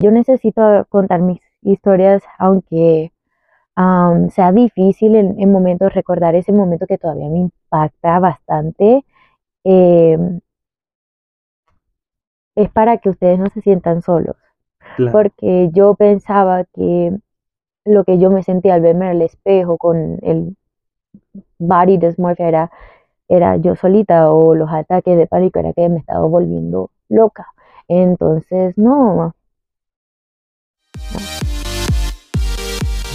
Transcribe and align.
Yo 0.00 0.10
necesito 0.12 0.86
contar 0.90 1.20
mis 1.20 1.40
historias, 1.62 2.22
aunque 2.38 3.12
sea 4.30 4.52
difícil 4.52 5.16
en, 5.16 5.40
en, 5.40 5.52
momentos 5.52 5.94
recordar 5.94 6.34
ese 6.34 6.52
momento 6.52 6.86
que 6.86 6.98
todavía 6.98 7.28
me 7.28 7.38
impacta 7.38 8.18
bastante. 8.18 9.04
Em, 9.64 10.40
es 12.56 12.70
para 12.70 12.98
que 12.98 13.10
ustedes 13.10 13.38
no 13.38 13.46
se 13.50 13.60
sientan 13.60 14.02
solos. 14.02 14.36
Porque 15.12 15.70
yo 15.72 15.94
pensaba 15.94 16.64
que 16.64 17.16
lo 17.84 18.04
que 18.04 18.18
yo 18.18 18.30
me 18.30 18.42
sentía 18.42 18.74
al 18.74 18.80
verme 18.80 19.06
en 19.06 19.12
el 19.12 19.22
espejo 19.22 19.78
con 19.78 20.18
el 20.22 20.56
body 21.58 21.98
dysmorphia 21.98 22.48
era, 22.48 22.70
era 23.28 23.56
yo 23.56 23.76
solita 23.76 24.30
o 24.32 24.54
los 24.54 24.70
ataques 24.70 25.16
de 25.16 25.26
pánico 25.26 25.60
era 25.60 25.72
que 25.72 25.88
me 25.88 25.98
estaba 25.98 26.26
volviendo 26.26 26.90
loca. 27.08 27.46
Entonces, 27.88 28.76
no. 28.76 29.34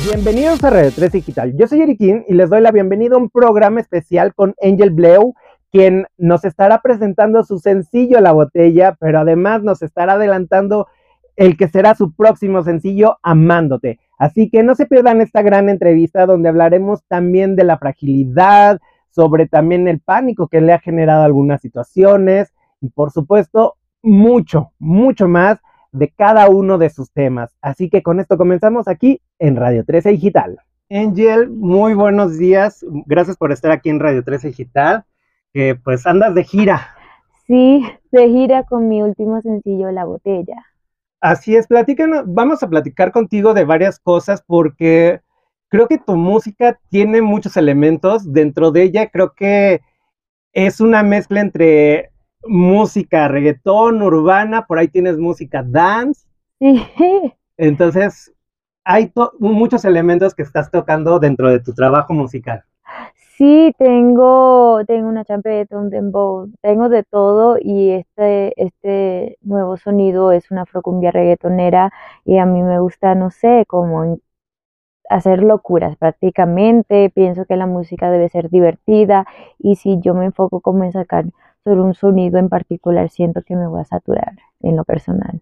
Bienvenidos 0.06 0.64
a 0.64 0.70
Radio 0.70 0.92
3 0.94 1.12
Digital. 1.12 1.54
Yo 1.58 1.68
soy 1.68 1.82
Erikin 1.82 2.26
y 2.28 2.34
les 2.34 2.50
doy 2.50 2.62
la 2.62 2.72
bienvenida 2.72 3.16
a 3.16 3.18
un 3.18 3.30
programa 3.30 3.80
especial 3.80 4.34
con 4.34 4.54
Angel 4.62 4.90
Bleu, 4.90 5.34
quien 5.72 6.06
nos 6.18 6.46
estará 6.46 6.82
presentando 6.82 7.44
su 7.44 7.60
sencillo 7.60 8.20
La 8.20 8.32
Botella, 8.32 8.96
pero 9.00 9.20
además 9.20 9.64
nos 9.64 9.82
estará 9.82 10.14
adelantando 10.14 10.88
el 11.36 11.58
que 11.58 11.68
será 11.68 11.96
su 11.96 12.14
próximo 12.14 12.64
sencillo, 12.64 13.18
Amándote. 13.24 14.00
Así 14.18 14.50
que 14.50 14.64
no 14.64 14.76
se 14.76 14.86
pierdan 14.86 15.22
esta 15.22 15.42
gran 15.42 15.70
entrevista 15.70 16.26
donde 16.26 16.50
hablaremos 16.50 17.04
también 17.08 17.56
de 17.56 17.64
la 17.64 17.78
fragilidad, 17.78 18.80
sobre 19.10 19.48
también 19.48 19.88
el 19.88 20.00
pánico 20.00 20.48
que 20.48 20.62
le 20.62 20.74
ha 20.74 20.80
generado 20.80 21.24
algunas 21.24 21.62
situaciones 21.62 22.54
y 22.82 22.90
por 22.90 23.12
supuesto 23.12 23.76
mucho, 24.02 24.72
mucho 24.80 25.28
más 25.28 25.60
de 25.94 26.10
cada 26.10 26.50
uno 26.50 26.78
de 26.78 26.90
sus 26.90 27.12
temas. 27.12 27.56
Así 27.62 27.90
que 27.90 28.04
con 28.04 28.20
esto 28.20 28.38
comenzamos 28.38 28.88
aquí 28.88 29.22
en 29.40 29.56
Radio 29.56 29.86
13 29.86 30.10
Digital. 30.10 30.60
Angel, 30.90 31.50
muy 31.50 31.94
buenos 31.94 32.38
días. 32.38 32.86
Gracias 33.06 33.38
por 33.38 33.52
estar 33.52 33.72
aquí 33.72 33.90
en 33.90 34.00
Radio 34.00 34.24
13 34.24 34.50
Digital. 34.50 35.06
Que 35.54 35.76
pues 35.76 36.06
andas 36.08 36.34
de 36.36 36.44
gira. 36.44 36.90
Sí, 37.46 37.86
de 38.12 38.28
gira 38.28 38.64
con 38.64 38.90
mi 38.90 39.02
último 39.02 39.40
sencillo, 39.42 39.92
La 39.92 40.06
Botella. 40.06 40.66
Así 41.22 41.56
es, 41.56 41.68
platícanos, 41.68 42.24
vamos 42.28 42.64
a 42.64 42.70
platicar 42.70 43.12
contigo 43.12 43.54
de 43.54 43.64
varias 43.64 44.00
cosas 44.00 44.44
porque 44.46 45.22
creo 45.70 45.88
que 45.88 45.98
tu 45.98 46.16
música 46.16 46.80
tiene 46.90 47.22
muchos 47.22 47.56
elementos. 47.56 48.34
Dentro 48.34 48.72
de 48.72 48.84
ella 48.84 49.10
creo 49.10 49.34
que 49.34 49.82
es 50.54 50.82
una 50.82 51.04
mezcla 51.04 51.40
entre 51.42 52.13
música 52.46 53.28
reggaetón, 53.28 54.02
urbana, 54.02 54.66
por 54.66 54.80
ahí 54.80 54.88
tienes 54.88 55.18
música 55.18 55.64
dance. 55.66 56.28
Sí. 56.60 56.84
Entonces, 57.58 58.34
hay 58.84 59.12
muchos 59.40 59.86
elementos 59.86 60.36
que 60.36 60.44
estás 60.44 60.70
tocando 60.72 61.20
dentro 61.20 61.50
de 61.50 61.60
tu 61.60 61.74
trabajo 61.74 62.14
musical. 62.14 62.64
Sí, 63.38 63.74
tengo, 63.80 64.82
tengo 64.86 65.10
una 65.10 65.26
champeta, 65.26 65.78
un 65.78 65.90
dembow, 65.90 66.52
tengo 66.62 66.88
de 66.88 67.04
todo 67.04 67.58
y 67.60 67.92
este, 67.92 68.54
este 68.62 69.38
nuevo 69.42 69.76
sonido 69.78 70.32
es 70.32 70.52
una 70.52 70.62
afrocumbia 70.64 71.10
reggaetonera 71.12 71.92
y 72.26 72.38
a 72.38 72.46
mí 72.46 72.62
me 72.62 72.80
gusta, 72.80 73.16
no 73.16 73.32
sé, 73.32 73.66
como 73.68 74.20
hacer 75.10 75.44
locuras 75.44 75.98
prácticamente, 75.98 77.10
pienso 77.10 77.46
que 77.46 77.58
la 77.58 77.66
música 77.66 78.12
debe 78.12 78.30
ser 78.30 78.50
divertida 78.50 79.26
y 79.58 79.76
si 79.78 80.00
yo 80.00 80.14
me 80.14 80.26
enfoco 80.26 80.62
como 80.62 80.84
en 80.84 80.92
sacar 80.92 81.26
sobre 81.64 81.82
un 81.82 81.94
sonido 81.94 82.40
en 82.40 82.50
particular, 82.50 83.10
siento 83.10 83.42
que 83.42 83.56
me 83.56 83.68
voy 83.68 83.82
a 83.82 83.86
saturar 83.86 84.34
en 84.62 84.76
lo 84.76 84.84
personal. 84.84 85.42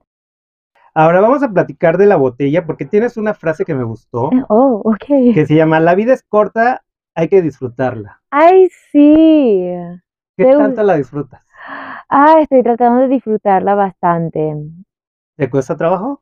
Ahora 0.94 1.22
vamos 1.22 1.42
a 1.42 1.50
platicar 1.50 1.98
de 1.98 2.06
la 2.06 2.18
botella 2.18 2.66
porque 2.66 2.86
tienes 2.86 3.16
una 3.16 3.34
frase 3.34 3.64
que 3.64 3.74
me 3.74 3.84
gustó. 3.84 4.30
Oh, 4.50 4.82
ok. 4.84 5.34
Que 5.34 5.46
se 5.46 5.56
llama 5.56 5.80
La 5.80 5.96
vida 5.96 6.14
es 6.14 6.24
corta, 6.24 6.84
hay 7.16 7.30
que 7.30 7.42
disfrutarla. 7.42 8.22
Ay, 8.30 8.70
sí. 8.92 9.64
¿Qué 10.36 10.46
tanto 10.46 10.84
la 10.84 10.98
disfrutas? 10.98 11.42
Ah, 12.10 12.36
estoy 12.42 12.62
tratando 12.64 13.02
de 13.04 13.08
disfrutarla 13.08 13.74
bastante. 13.76 14.56
¿Te 15.38 15.50
cuesta 15.50 15.78
trabajo? 15.78 16.21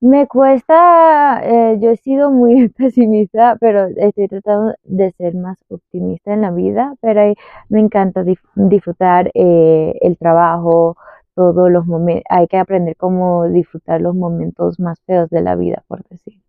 Me 0.00 0.28
cuesta, 0.28 1.40
eh, 1.42 1.78
yo 1.80 1.90
he 1.90 1.96
sido 1.96 2.30
muy 2.30 2.68
pesimista, 2.76 3.56
pero 3.60 3.86
estoy 3.96 4.28
tratando 4.28 4.74
de 4.84 5.10
ser 5.12 5.34
más 5.34 5.58
optimista 5.68 6.32
en 6.32 6.42
la 6.42 6.52
vida, 6.52 6.94
pero 7.00 7.34
me 7.68 7.80
encanta 7.80 8.22
disfrutar 8.54 9.30
eh, 9.34 9.98
el 10.00 10.16
trabajo, 10.16 10.96
todos 11.34 11.70
los 11.70 11.86
momentos, 11.86 12.24
hay 12.30 12.46
que 12.46 12.58
aprender 12.58 12.96
cómo 12.96 13.48
disfrutar 13.48 14.00
los 14.00 14.14
momentos 14.14 14.78
más 14.78 15.00
feos 15.06 15.30
de 15.30 15.40
la 15.40 15.56
vida, 15.56 15.82
por 15.88 16.02
decir. 16.08 16.40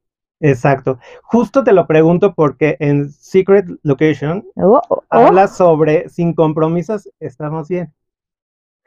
Exacto. 0.41 0.99
Justo 1.23 1.63
te 1.63 1.73
lo 1.73 1.85
pregunto 1.85 2.33
porque 2.33 2.77
en 2.79 3.09
Secret 3.11 3.65
Location 3.83 4.45
oh, 4.55 4.79
oh, 4.89 4.95
oh. 4.95 5.03
habla 5.09 5.47
sobre 5.47 6.07
sin 6.07 6.33
compromisos 6.33 7.09
estamos 7.19 7.67
bien. 7.67 7.93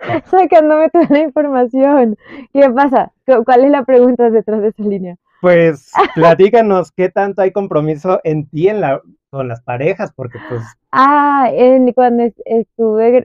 Sacándome 0.31 0.89
toda 0.91 1.07
la 1.11 1.21
información. 1.21 2.17
¿Qué 2.53 2.69
pasa? 2.71 3.13
¿Cuál 3.45 3.65
es 3.65 3.71
la 3.71 3.85
pregunta 3.85 4.31
detrás 4.31 4.61
de 4.63 4.69
esa 4.69 4.83
línea? 4.83 5.17
Pues 5.41 5.93
platícanos 6.15 6.93
qué 6.93 7.09
tanto 7.09 7.43
hay 7.43 7.53
compromiso 7.53 8.21
en 8.25 8.49
ti 8.49 8.69
en 8.69 8.81
la, 8.81 9.01
con 9.31 9.49
las 9.49 9.63
parejas, 9.63 10.13
porque 10.15 10.39
pues... 10.49 10.63
Ah, 10.93 11.51
cuando 11.95 12.25
estuve 12.45 13.25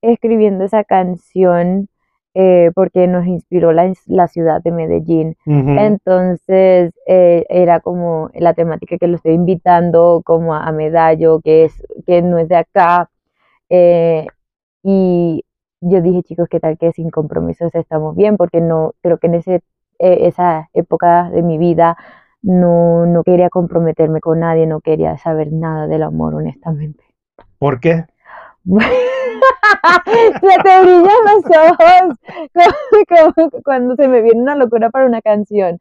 escribiendo 0.00 0.64
esa 0.64 0.82
canción, 0.84 1.88
eh, 2.34 2.70
porque 2.74 3.06
nos 3.06 3.26
inspiró 3.26 3.72
la, 3.72 3.92
la 4.06 4.26
ciudad 4.26 4.62
de 4.62 4.72
Medellín. 4.72 5.36
Entonces 5.44 6.92
eh, 7.06 7.44
era 7.50 7.80
como 7.80 8.30
la 8.34 8.54
temática 8.54 8.96
que 8.96 9.06
lo 9.06 9.16
estoy 9.16 9.34
invitando 9.34 10.22
como 10.24 10.54
a, 10.54 10.72
Medallo, 10.72 11.40
que, 11.44 11.66
es, 11.66 11.86
que 12.06 12.22
no 12.22 12.38
es 12.38 12.48
de 12.48 12.56
acá. 12.56 13.10
Eh, 13.68 14.26
y 14.82 15.44
yo 15.82 16.00
dije, 16.00 16.22
chicos, 16.22 16.48
¿qué 16.48 16.60
tal 16.60 16.78
que 16.78 16.92
sin 16.92 17.10
compromisos 17.10 17.74
estamos 17.74 18.16
bien? 18.16 18.36
Porque 18.36 18.60
no, 18.60 18.94
creo 19.02 19.18
que 19.18 19.26
en 19.26 19.34
ese, 19.34 19.62
esa 19.98 20.70
época 20.72 21.30
de 21.30 21.42
mi 21.42 21.58
vida 21.58 21.96
no, 22.40 23.06
no 23.06 23.22
quería 23.24 23.50
comprometerme 23.50 24.20
con 24.20 24.40
nadie, 24.40 24.66
no 24.66 24.80
quería 24.80 25.18
saber 25.18 25.52
nada 25.52 25.86
del 25.86 26.02
amor, 26.02 26.34
honestamente. 26.34 27.04
¿Por 27.58 27.80
qué? 27.80 28.06
se 28.64 30.56
te 30.62 30.80
brillan 30.82 31.24
los 31.26 31.44
ojos 31.56 32.16
cuando 33.64 33.96
se 33.96 34.06
me 34.06 34.22
viene 34.22 34.40
una 34.40 34.56
locura 34.56 34.90
para 34.90 35.06
una 35.06 35.20
canción. 35.20 35.78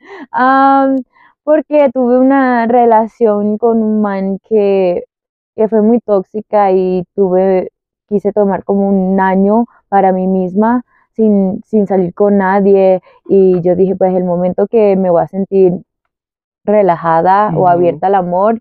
porque 1.44 1.90
tuve 1.94 2.18
una 2.20 2.68
relación 2.68 3.58
con 3.58 3.84
un 3.84 4.02
man 4.02 4.40
que, 4.48 5.06
que 5.56 5.68
fue 5.68 5.82
muy 5.82 6.00
tóxica 6.00 6.72
y 6.72 7.04
tuve, 7.16 7.72
quise 8.12 8.34
tomar 8.34 8.64
como 8.66 8.90
un 8.90 9.20
año 9.22 9.68
para 9.88 10.12
mí 10.12 10.28
misma 10.28 10.84
sin, 11.16 11.62
sin 11.66 11.88
salir 11.88 12.14
con 12.14 12.38
nadie 12.38 13.02
y 13.30 13.62
yo 13.62 13.76
dije 13.76 13.96
pues 13.96 14.14
el 14.14 14.26
momento 14.26 14.68
que 14.68 14.98
me 14.98 15.10
voy 15.10 15.22
a 15.24 15.28
sentir 15.28 15.74
relajada 16.66 17.54
o 17.56 17.68
abierta 17.68 18.08
al 18.08 18.16
amor 18.16 18.60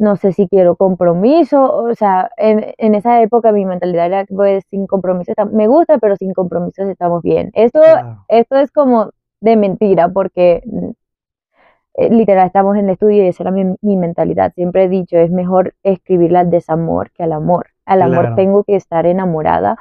no 0.00 0.16
sé 0.16 0.32
si 0.32 0.48
quiero 0.48 0.76
compromiso, 0.76 1.76
o 1.76 1.94
sea, 1.94 2.30
en, 2.38 2.74
en 2.78 2.94
esa 2.94 3.20
época 3.22 3.52
mi 3.52 3.66
mentalidad 3.66 4.06
era, 4.06 4.24
pues, 4.26 4.64
sin 4.70 4.86
compromiso, 4.86 5.32
me 5.52 5.66
gusta, 5.68 5.98
pero 5.98 6.16
sin 6.16 6.32
compromisos 6.32 6.88
estamos 6.88 7.22
bien. 7.22 7.50
Esto, 7.54 7.80
esto 8.28 8.56
es 8.56 8.70
como 8.72 9.10
de 9.42 9.56
mentira, 9.56 10.08
porque 10.08 10.62
eh, 11.94 12.10
literal 12.10 12.46
estamos 12.46 12.76
en 12.76 12.86
el 12.86 12.92
estudio 12.92 13.24
y 13.24 13.28
esa 13.28 13.42
era 13.42 13.50
mi, 13.50 13.64
mi, 13.82 13.96
mentalidad. 13.96 14.52
Siempre 14.54 14.84
he 14.84 14.88
dicho, 14.88 15.18
es 15.18 15.30
mejor 15.30 15.74
escribirle 15.82 16.38
al 16.38 16.50
desamor 16.50 17.10
que 17.10 17.22
al 17.22 17.32
amor. 17.32 17.66
Al 17.90 18.02
amor 18.02 18.34
tengo 18.36 18.64
que 18.64 18.76
estar 18.76 19.06
enamorada 19.06 19.76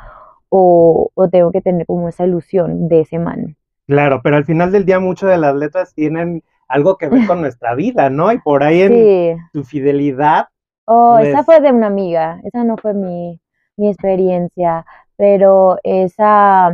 o, 0.50 1.12
o 1.14 1.30
tengo 1.30 1.52
que 1.52 1.62
tener 1.62 1.86
como 1.86 2.10
esa 2.10 2.26
ilusión 2.26 2.88
de 2.90 3.02
ese 3.02 3.20
man. 3.20 3.56
Claro, 3.88 4.22
pero 4.24 4.36
al 4.36 4.46
final 4.46 4.72
del 4.72 4.86
día 4.86 5.00
muchas 5.00 5.30
de 5.32 5.38
las 5.38 5.56
letras 5.56 5.94
tienen 5.94 6.44
algo 6.68 6.98
que 6.98 7.10
ver 7.10 7.26
con 7.28 7.42
nuestra 7.42 7.76
vida, 7.76 8.10
¿no? 8.10 8.32
Y 8.32 8.40
por 8.40 8.64
ahí 8.64 8.82
en 8.82 9.40
tu 9.52 9.64
fidelidad. 9.64 10.48
Oh, 10.86 11.18
esa 11.20 11.44
pues 11.44 11.46
fue 11.46 11.62
de 11.62 11.72
una 11.72 11.88
amiga, 11.88 12.40
esa 12.44 12.64
no 12.64 12.78
fue 12.78 12.94
mi, 12.94 13.40
mi 13.78 13.90
experiencia, 13.90 14.86
pero 15.18 15.78
esa, 15.84 16.74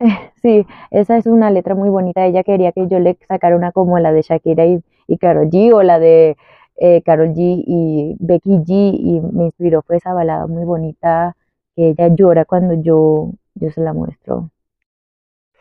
sí, 0.42 0.66
esa 0.90 1.16
es 1.16 1.26
una 1.26 1.50
letra 1.50 1.74
muy 1.74 1.88
bonita. 1.88 2.26
Ella 2.26 2.44
quería 2.44 2.72
que 2.72 2.86
yo 2.88 2.98
le 2.98 3.16
sacara 3.28 3.56
una 3.56 3.72
como 3.72 3.98
la 3.98 4.12
de 4.12 4.22
Shakira 4.22 4.66
y, 4.66 4.82
y 5.06 5.18
Karol 5.18 5.48
G 5.50 5.72
o 5.72 5.82
la 5.82 5.98
de 5.98 6.36
eh, 6.84 7.02
Karol 7.02 7.32
G 7.34 7.64
y 7.66 8.16
Becky 8.18 8.58
G 8.58 8.66
y 8.68 9.20
me 9.20 9.46
inspiró, 9.46 9.80
fue 9.82 9.96
esa 9.96 10.12
balada 10.12 10.46
muy 10.46 10.64
bonita 10.64 11.34
que 11.74 11.88
ella 11.90 12.08
llora 12.08 12.44
cuando 12.44 12.74
yo, 12.74 13.30
yo 13.54 13.70
se 13.70 13.80
la 13.80 13.92
muestro. 13.92 14.50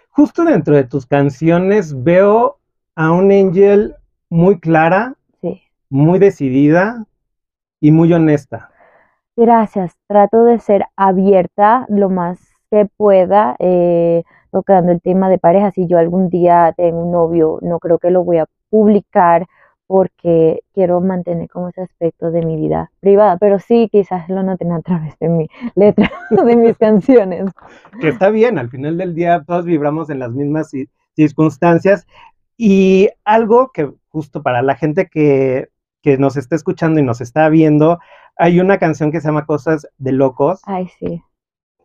Justo 0.10 0.44
dentro 0.44 0.76
de 0.76 0.84
tus 0.84 1.06
canciones 1.06 2.04
veo 2.04 2.58
a 2.96 3.12
un 3.12 3.32
Angel 3.32 3.96
muy 4.30 4.60
clara, 4.60 5.16
muy 5.90 6.20
decidida 6.20 7.06
y 7.80 7.92
muy 7.92 8.12
honesta. 8.12 8.72
Gracias, 9.36 9.96
trato 10.08 10.44
de 10.44 10.60
ser 10.60 10.86
abierta 10.96 11.86
lo 11.88 12.10
más 12.10 12.40
que 12.70 12.88
pueda. 12.98 13.56
Eh, 13.60 14.24
tocando 14.54 14.92
el 14.92 15.02
tema 15.02 15.30
de 15.30 15.40
pareja. 15.40 15.72
Si 15.72 15.88
yo 15.88 15.98
algún 15.98 16.30
día 16.30 16.74
tengo 16.78 17.04
un 17.04 17.12
novio, 17.12 17.60
no 17.62 17.80
creo 17.80 17.98
que 17.98 18.12
lo 18.12 18.24
voy 18.24 18.38
a 18.38 18.46
publicar 18.70 19.48
porque 19.94 20.64
quiero 20.74 21.02
mantener 21.02 21.48
como 21.50 21.70
ese 21.70 21.82
aspecto 21.82 22.32
de 22.32 22.44
mi 22.44 22.56
vida 22.56 22.90
privada, 23.00 23.38
pero 23.38 23.60
sí 23.60 23.90
quizás 23.92 24.28
lo 24.28 24.42
noten 24.42 24.72
a 24.72 24.82
través 24.82 25.20
de 25.20 25.30
mi 25.30 25.48
letra, 25.76 26.12
de 26.32 26.56
mis 26.56 26.76
canciones. 26.80 27.52
Que 28.02 28.08
está 28.08 28.32
bien, 28.32 28.58
al 28.58 28.72
final 28.72 28.98
del 28.98 29.14
día 29.14 29.44
todos 29.46 29.66
vibramos 29.66 30.10
en 30.10 30.18
las 30.18 30.32
mismas 30.32 30.72
circunstancias 31.16 32.08
y 32.58 33.10
algo 33.24 33.70
que 33.72 33.94
justo 34.10 34.42
para 34.42 34.64
la 34.64 34.76
gente 34.76 35.10
que, 35.12 35.70
que 36.02 36.18
nos 36.18 36.38
está 36.38 36.56
escuchando 36.56 37.00
y 37.00 37.04
nos 37.04 37.22
está 37.22 37.48
viendo, 37.50 38.00
hay 38.36 38.60
una 38.60 38.80
canción 38.80 39.12
que 39.12 39.22
se 39.22 39.28
llama 39.28 39.46
Cosas 39.46 39.88
de 40.00 40.12
Locos. 40.12 40.64
Ay, 40.66 40.88
sí 40.98 41.22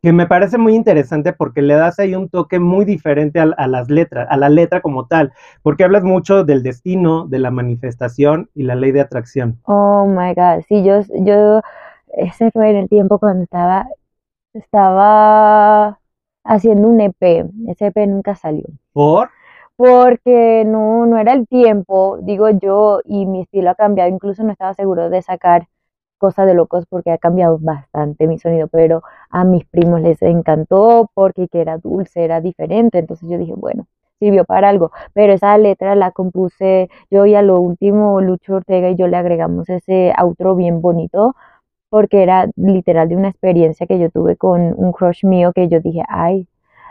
que 0.03 0.13
me 0.13 0.27
parece 0.27 0.59
muy 0.59 0.75
interesante 0.75 1.33
porque 1.33 1.63
le 1.63 1.75
das 1.75 1.99
ahí 1.99 2.15
un 2.15 2.29
toque 2.29 2.59
muy 2.59 2.85
diferente 2.85 3.41
a, 3.41 3.67
las 3.67 3.91
letras, 3.91 4.27
a 4.31 4.37
la 4.37 4.49
letra 4.49 4.81
como 4.81 5.07
tal, 5.07 5.33
porque 5.63 5.85
hablas 5.85 6.05
mucho 6.05 6.45
del 6.45 6.63
destino, 6.63 7.27
de 7.27 7.39
la 7.39 7.51
manifestación 7.51 8.51
y 8.55 8.63
la 8.63 8.75
ley 8.75 8.93
de 8.93 9.01
atracción. 9.01 9.59
Oh 9.65 10.07
my 10.07 10.35
God, 10.35 10.63
sí, 10.69 10.85
yo, 10.85 11.01
yo, 11.21 11.61
ese 12.15 12.51
fue 12.51 12.71
en 12.71 12.77
el 12.77 12.89
tiempo 12.89 13.19
cuando 13.19 13.45
estaba, 13.45 13.87
estaba 14.53 15.99
haciendo 16.45 16.89
un 16.89 17.01
EP, 17.01 17.47
ese 17.69 17.87
EP 17.87 18.07
nunca 18.07 18.35
salió. 18.35 18.65
¿Por? 18.93 19.31
Porque 19.77 20.65
no, 20.67 21.07
no 21.07 21.19
era 21.19 21.35
el 21.35 21.47
tiempo, 21.47 22.19
digo 22.23 22.51
yo, 22.51 23.01
y 23.05 23.27
mi 23.27 23.43
estilo 23.43 23.71
ha 23.71 23.75
cambiado, 23.75 24.11
incluso 24.11 24.43
no 24.43 24.51
estaba 24.51 24.75
seguro 24.75 25.09
de 25.11 25.23
sacar 25.23 25.69
cosa 26.19 26.47
de 26.47 26.55
locos 26.55 26.85
porque 26.89 27.11
ha 27.13 27.19
cambiado 27.19 27.59
bastante 27.61 28.27
mi 28.27 28.39
sonido, 28.39 28.69
pero 28.69 29.03
a 29.31 29.45
mis 29.45 29.65
primos 29.67 30.01
les 30.03 30.21
encantó 30.23 31.11
porque 31.15 31.49
que 31.49 31.61
era 31.61 31.79
dulce, 31.79 32.25
era 32.25 32.41
diferente, 32.41 32.99
entonces 32.99 33.29
yo 33.29 33.39
dije, 33.39 33.55
bueno, 33.57 33.87
sirvió 34.19 34.45
para 34.45 34.69
algo, 34.69 34.91
pero 35.15 35.33
esa 35.33 35.57
letra 35.59 35.95
la 35.95 36.11
compuse 36.13 36.91
yo 37.11 37.27
y 37.27 37.35
a 37.35 37.43
lo 37.43 37.61
último 37.61 38.21
Lucho 38.21 38.57
Ortega 38.57 38.91
y 38.91 38.97
yo 38.97 39.07
le 39.09 39.17
agregamos 39.17 39.69
ese 39.69 40.13
outro 40.19 40.57
bien 40.57 40.81
bonito 40.83 41.35
porque 41.91 42.23
era 42.23 42.49
literal 42.57 43.09
de 43.09 43.17
una 43.17 43.29
experiencia 43.29 43.87
que 43.87 43.99
yo 43.99 44.11
tuve 44.11 44.37
con 44.37 44.75
un 44.77 44.93
crush 44.93 45.25
mío 45.25 45.53
que 45.53 45.69
yo 45.69 45.81
dije, 45.81 46.03
ay, 46.09 46.47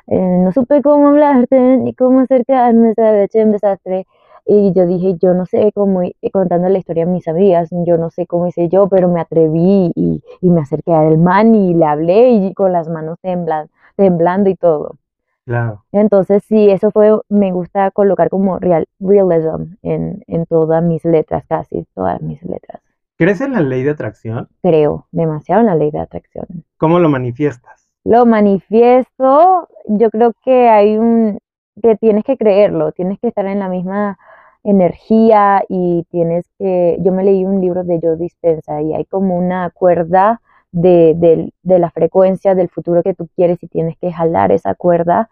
eh, 0.07 0.18
no 0.18 0.51
supe 0.51 0.81
cómo 0.81 1.09
hablarte 1.09 1.59
ni 1.77 1.94
cómo 1.94 2.21
acercarme, 2.21 2.94
hecho 3.23 3.39
un 3.39 3.51
desastre 3.51 4.07
y 4.47 4.73
yo 4.73 4.85
dije, 4.85 5.17
yo 5.21 5.33
no 5.33 5.45
sé 5.45 5.71
cómo, 5.73 6.01
contando 6.31 6.69
la 6.69 6.77
historia 6.77 7.03
a 7.03 7.07
mis 7.07 7.27
amigas, 7.27 7.69
yo 7.71 7.97
no 7.97 8.09
sé 8.09 8.25
cómo 8.25 8.47
hice 8.47 8.69
yo, 8.69 8.88
pero 8.88 9.09
me 9.09 9.19
atreví 9.19 9.91
y, 9.95 10.21
me 10.41 10.61
acerqué 10.61 10.94
al 10.94 11.17
man 11.17 11.53
y 11.53 11.73
le 11.73 11.85
hablé 11.85 12.29
y 12.31 12.53
con 12.53 12.71
las 12.71 12.88
manos 12.88 13.19
temblando, 13.21 13.71
temblando 13.95 14.49
y 14.49 14.55
todo. 14.55 14.95
Claro. 15.45 15.83
Entonces, 15.91 16.44
sí, 16.44 16.69
eso 16.69 16.91
fue, 16.91 17.19
me 17.29 17.51
gusta 17.51 17.91
colocar 17.91 18.29
como 18.29 18.59
real, 18.59 18.85
realism 18.99 19.75
en, 19.81 20.23
en 20.27 20.45
todas 20.45 20.83
mis 20.83 21.03
letras, 21.05 21.45
casi 21.47 21.85
todas 21.94 22.21
mis 22.21 22.41
letras. 22.44 22.81
¿Crees 23.17 23.41
en 23.41 23.53
la 23.53 23.61
ley 23.61 23.83
de 23.83 23.91
atracción? 23.91 24.47
Creo 24.61 25.07
demasiado 25.11 25.61
en 25.61 25.67
la 25.67 25.75
ley 25.75 25.91
de 25.91 25.99
atracción. 25.99 26.45
¿Cómo 26.77 26.99
lo 26.99 27.09
manifiestas? 27.09 27.88
Lo 28.03 28.25
manifiesto, 28.25 29.67
yo 29.88 30.09
creo 30.09 30.33
que 30.45 30.69
hay 30.69 30.97
un, 30.97 31.39
que 31.81 31.95
tienes 31.95 32.23
que 32.23 32.38
creerlo, 32.38 32.91
tienes 32.91 33.19
que 33.19 33.27
estar 33.27 33.45
en 33.47 33.59
la 33.59 33.69
misma 33.69 34.17
energía 34.68 35.64
y 35.69 36.06
tienes 36.12 36.46
que, 36.60 36.98
yo 37.00 37.14
me 37.14 37.24
leí 37.24 37.46
un 37.46 37.62
libro 37.62 37.86
de 37.86 38.00
Joe 38.02 38.18
Dispensa 38.18 38.81
y 38.81 38.94
hay 38.94 39.06
como 39.06 39.38
una 39.38 39.69
cuerda 39.69 40.42
de, 40.74 41.54
la 41.64 41.90
frecuencia 41.90 42.54
del 42.54 42.68
futuro 42.68 43.02
que 43.02 43.14
tú 43.14 43.30
quieres 43.36 43.64
y 43.64 43.68
tienes 43.68 43.98
que 43.98 44.12
jalar 44.12 44.52
esa 44.52 44.75
cuerda 44.75 45.30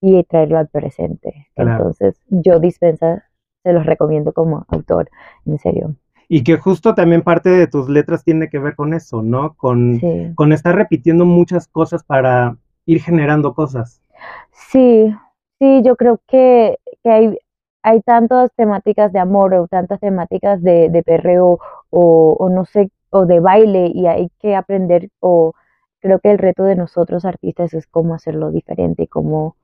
y 0.00 0.22
traerlo 0.22 0.58
al 0.58 0.68
presente. 0.68 1.48
Entonces, 1.56 2.20
yo 2.28 2.60
Dispensa 2.60 3.24
se 3.64 3.72
los 3.72 3.84
recomiendo 3.84 4.32
como 4.32 4.64
autor, 4.68 5.10
en 5.46 5.58
serio. 5.58 5.96
Y 6.28 6.44
que 6.44 6.56
justo 6.56 6.94
también 6.94 7.22
parte 7.22 7.50
de 7.50 7.66
tus 7.66 7.88
letras 7.88 8.22
tiene 8.22 8.48
que 8.48 8.60
ver 8.60 8.76
con 8.76 8.94
eso, 8.94 9.20
¿no? 9.20 9.54
Con, 9.54 10.00
con 10.36 10.52
estar 10.52 10.76
repitiendo 10.76 11.24
muchas 11.24 11.66
cosas 11.66 12.04
para 12.04 12.56
ir 12.84 13.02
generando 13.02 13.52
cosas. 13.52 14.00
Sí, 14.52 15.12
sí, 15.58 15.82
yo 15.84 15.96
creo 15.96 16.20
que, 16.28 16.78
que 17.02 17.10
hay, 17.10 17.38
hay 17.86 18.00
tantas 18.00 18.50
temáticas 18.56 19.12
de 19.12 19.20
amor 19.20 19.54
o 19.54 19.68
tantas 19.68 20.00
temáticas 20.00 20.60
de, 20.60 20.88
de 20.90 21.04
perreo 21.04 21.60
o, 21.90 22.48
no 22.50 22.64
sé, 22.64 22.90
o 23.10 23.26
de 23.26 23.38
baile 23.38 23.92
y 23.94 24.08
hay 24.08 24.28
que 24.40 24.56
aprender 24.56 25.08
o 25.20 25.54
creo 26.00 26.18
que 26.18 26.32
el 26.32 26.38
reto 26.38 26.64
de 26.64 26.74
nosotros 26.74 27.24
artistas 27.24 27.74
es 27.74 27.86
cómo 27.86 28.14
hacerlo 28.14 28.50
diferente, 28.50 29.06
cómo, 29.06 29.54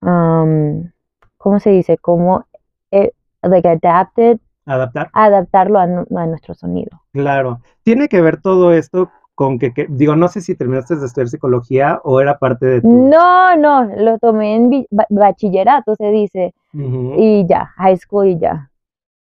¿cómo 0.00 1.58
se 1.58 1.70
dice? 1.70 1.98
Cómo, 1.98 2.46
eh, 2.92 3.10
like 3.42 3.68
adapted, 3.68 4.38
Adaptar. 4.64 5.10
adaptarlo 5.12 5.80
a, 5.80 5.82
a, 5.82 6.26
nuestro 6.26 6.54
sonido. 6.54 7.02
Claro. 7.12 7.62
Tiene 7.82 8.08
que 8.08 8.20
ver 8.20 8.40
todo 8.40 8.72
esto 8.72 9.10
con 9.40 9.58
que, 9.58 9.72
digo, 9.88 10.16
no 10.16 10.28
sé 10.28 10.42
si 10.42 10.54
terminaste 10.54 10.96
de 10.96 11.06
estudiar 11.06 11.30
psicología 11.30 11.98
o 12.04 12.20
era 12.20 12.38
parte 12.38 12.66
de 12.66 12.82
tu... 12.82 13.08
No, 13.08 13.56
no, 13.56 13.84
lo 13.84 14.18
tomé 14.18 14.54
en 14.54 14.86
bachillerato, 15.08 15.94
se 15.96 16.10
dice, 16.10 16.52
y 16.74 17.46
ya, 17.48 17.72
high 17.78 17.96
school 17.96 18.26
y 18.26 18.38
ya. 18.38 18.70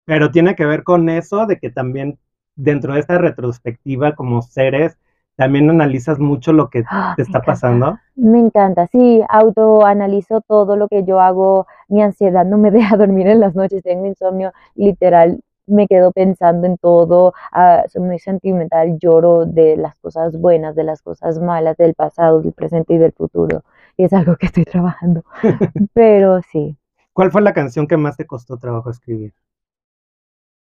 Pero 0.03 0.29
tiene 0.29 0.53
que 0.53 0.65
ver 0.65 0.83
con 0.83 1.07
eso 1.07 1.45
de 1.45 1.59
que 1.59 1.69
también 1.69 2.19
dentro 2.57 2.93
de 2.93 2.99
esta 2.99 3.19
retrospectiva 3.19 4.13
como 4.13 4.41
seres, 4.41 4.97
también 5.37 5.69
analizas 5.69 6.19
mucho 6.19 6.51
lo 6.51 6.69
que 6.69 6.83
ah, 6.89 7.13
te 7.15 7.21
está 7.21 7.41
pasando. 7.41 7.97
Me 8.15 8.39
encanta, 8.39 8.87
sí, 8.87 9.21
autoanalizo 9.29 10.41
todo 10.41 10.75
lo 10.75 10.89
que 10.89 11.05
yo 11.05 11.21
hago, 11.21 11.67
mi 11.87 12.01
ansiedad 12.01 12.45
no 12.45 12.57
me 12.57 12.69
deja 12.71 12.97
dormir 12.97 13.27
en 13.27 13.39
las 13.39 13.55
noches, 13.55 13.81
tengo 13.81 14.07
insomnio 14.07 14.51
literal 14.75 15.39
me 15.71 15.87
quedo 15.87 16.11
pensando 16.11 16.67
en 16.67 16.77
todo, 16.77 17.33
ah, 17.51 17.83
soy 17.87 18.03
muy 18.03 18.19
sentimental, 18.19 18.97
lloro 18.99 19.45
de 19.45 19.77
las 19.77 19.95
cosas 19.95 20.37
buenas, 20.37 20.75
de 20.75 20.83
las 20.83 21.01
cosas 21.01 21.39
malas, 21.39 21.77
del 21.77 21.95
pasado, 21.95 22.41
del 22.41 22.53
presente 22.53 22.93
y 22.93 22.97
del 22.97 23.13
futuro. 23.13 23.63
Y 23.97 24.05
es 24.05 24.13
algo 24.13 24.35
que 24.35 24.47
estoy 24.47 24.65
trabajando. 24.65 25.23
Pero 25.93 26.41
sí. 26.41 26.77
¿Cuál 27.13 27.31
fue 27.31 27.41
la 27.41 27.53
canción 27.53 27.87
que 27.87 27.97
más 27.97 28.17
te 28.17 28.25
costó 28.25 28.57
trabajo 28.57 28.89
escribir? 28.89 29.33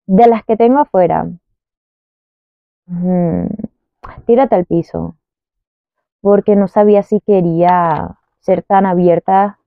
De 0.05 0.27
las 0.27 0.43
que 0.45 0.55
tengo 0.55 0.79
afuera. 0.79 1.27
tírate 4.25 4.55
al 4.55 4.65
piso. 4.65 5.15
Porque 6.21 6.55
no 6.55 6.67
sabía 6.67 7.03
si 7.03 7.19
quería 7.19 8.17
ser 8.39 8.63
tan 8.63 8.85
abierta 8.85 9.59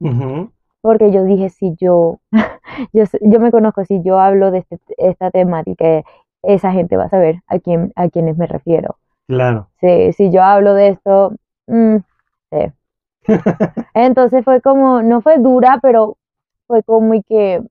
porque 0.80 1.12
yo 1.12 1.24
dije, 1.24 1.50
si 1.50 1.74
yo, 1.76 2.20
yo, 2.92 3.04
yo 3.20 3.40
me 3.40 3.50
conozco, 3.50 3.84
si 3.84 4.02
yo 4.02 4.18
hablo 4.18 4.50
de 4.50 4.58
este, 4.58 4.78
esta 4.98 5.30
temática, 5.30 6.02
esa 6.42 6.72
gente 6.72 6.96
va 6.96 7.04
a 7.04 7.10
saber 7.10 7.42
a 7.46 7.58
quién 7.58 7.92
a 7.96 8.08
quiénes 8.08 8.36
me 8.36 8.46
refiero. 8.46 8.96
Claro. 9.26 9.68
Sí, 9.80 10.12
si 10.14 10.30
yo 10.30 10.42
hablo 10.42 10.74
de 10.74 10.88
esto, 10.88 11.32
mm, 11.66 11.96
sí. 12.50 12.72
Entonces 13.94 14.44
fue 14.44 14.60
como, 14.60 15.02
no 15.02 15.20
fue 15.20 15.38
dura, 15.38 15.78
pero 15.82 16.16
fue 16.66 16.82
como 16.82 17.06
muy 17.06 17.22
que, 17.22 17.62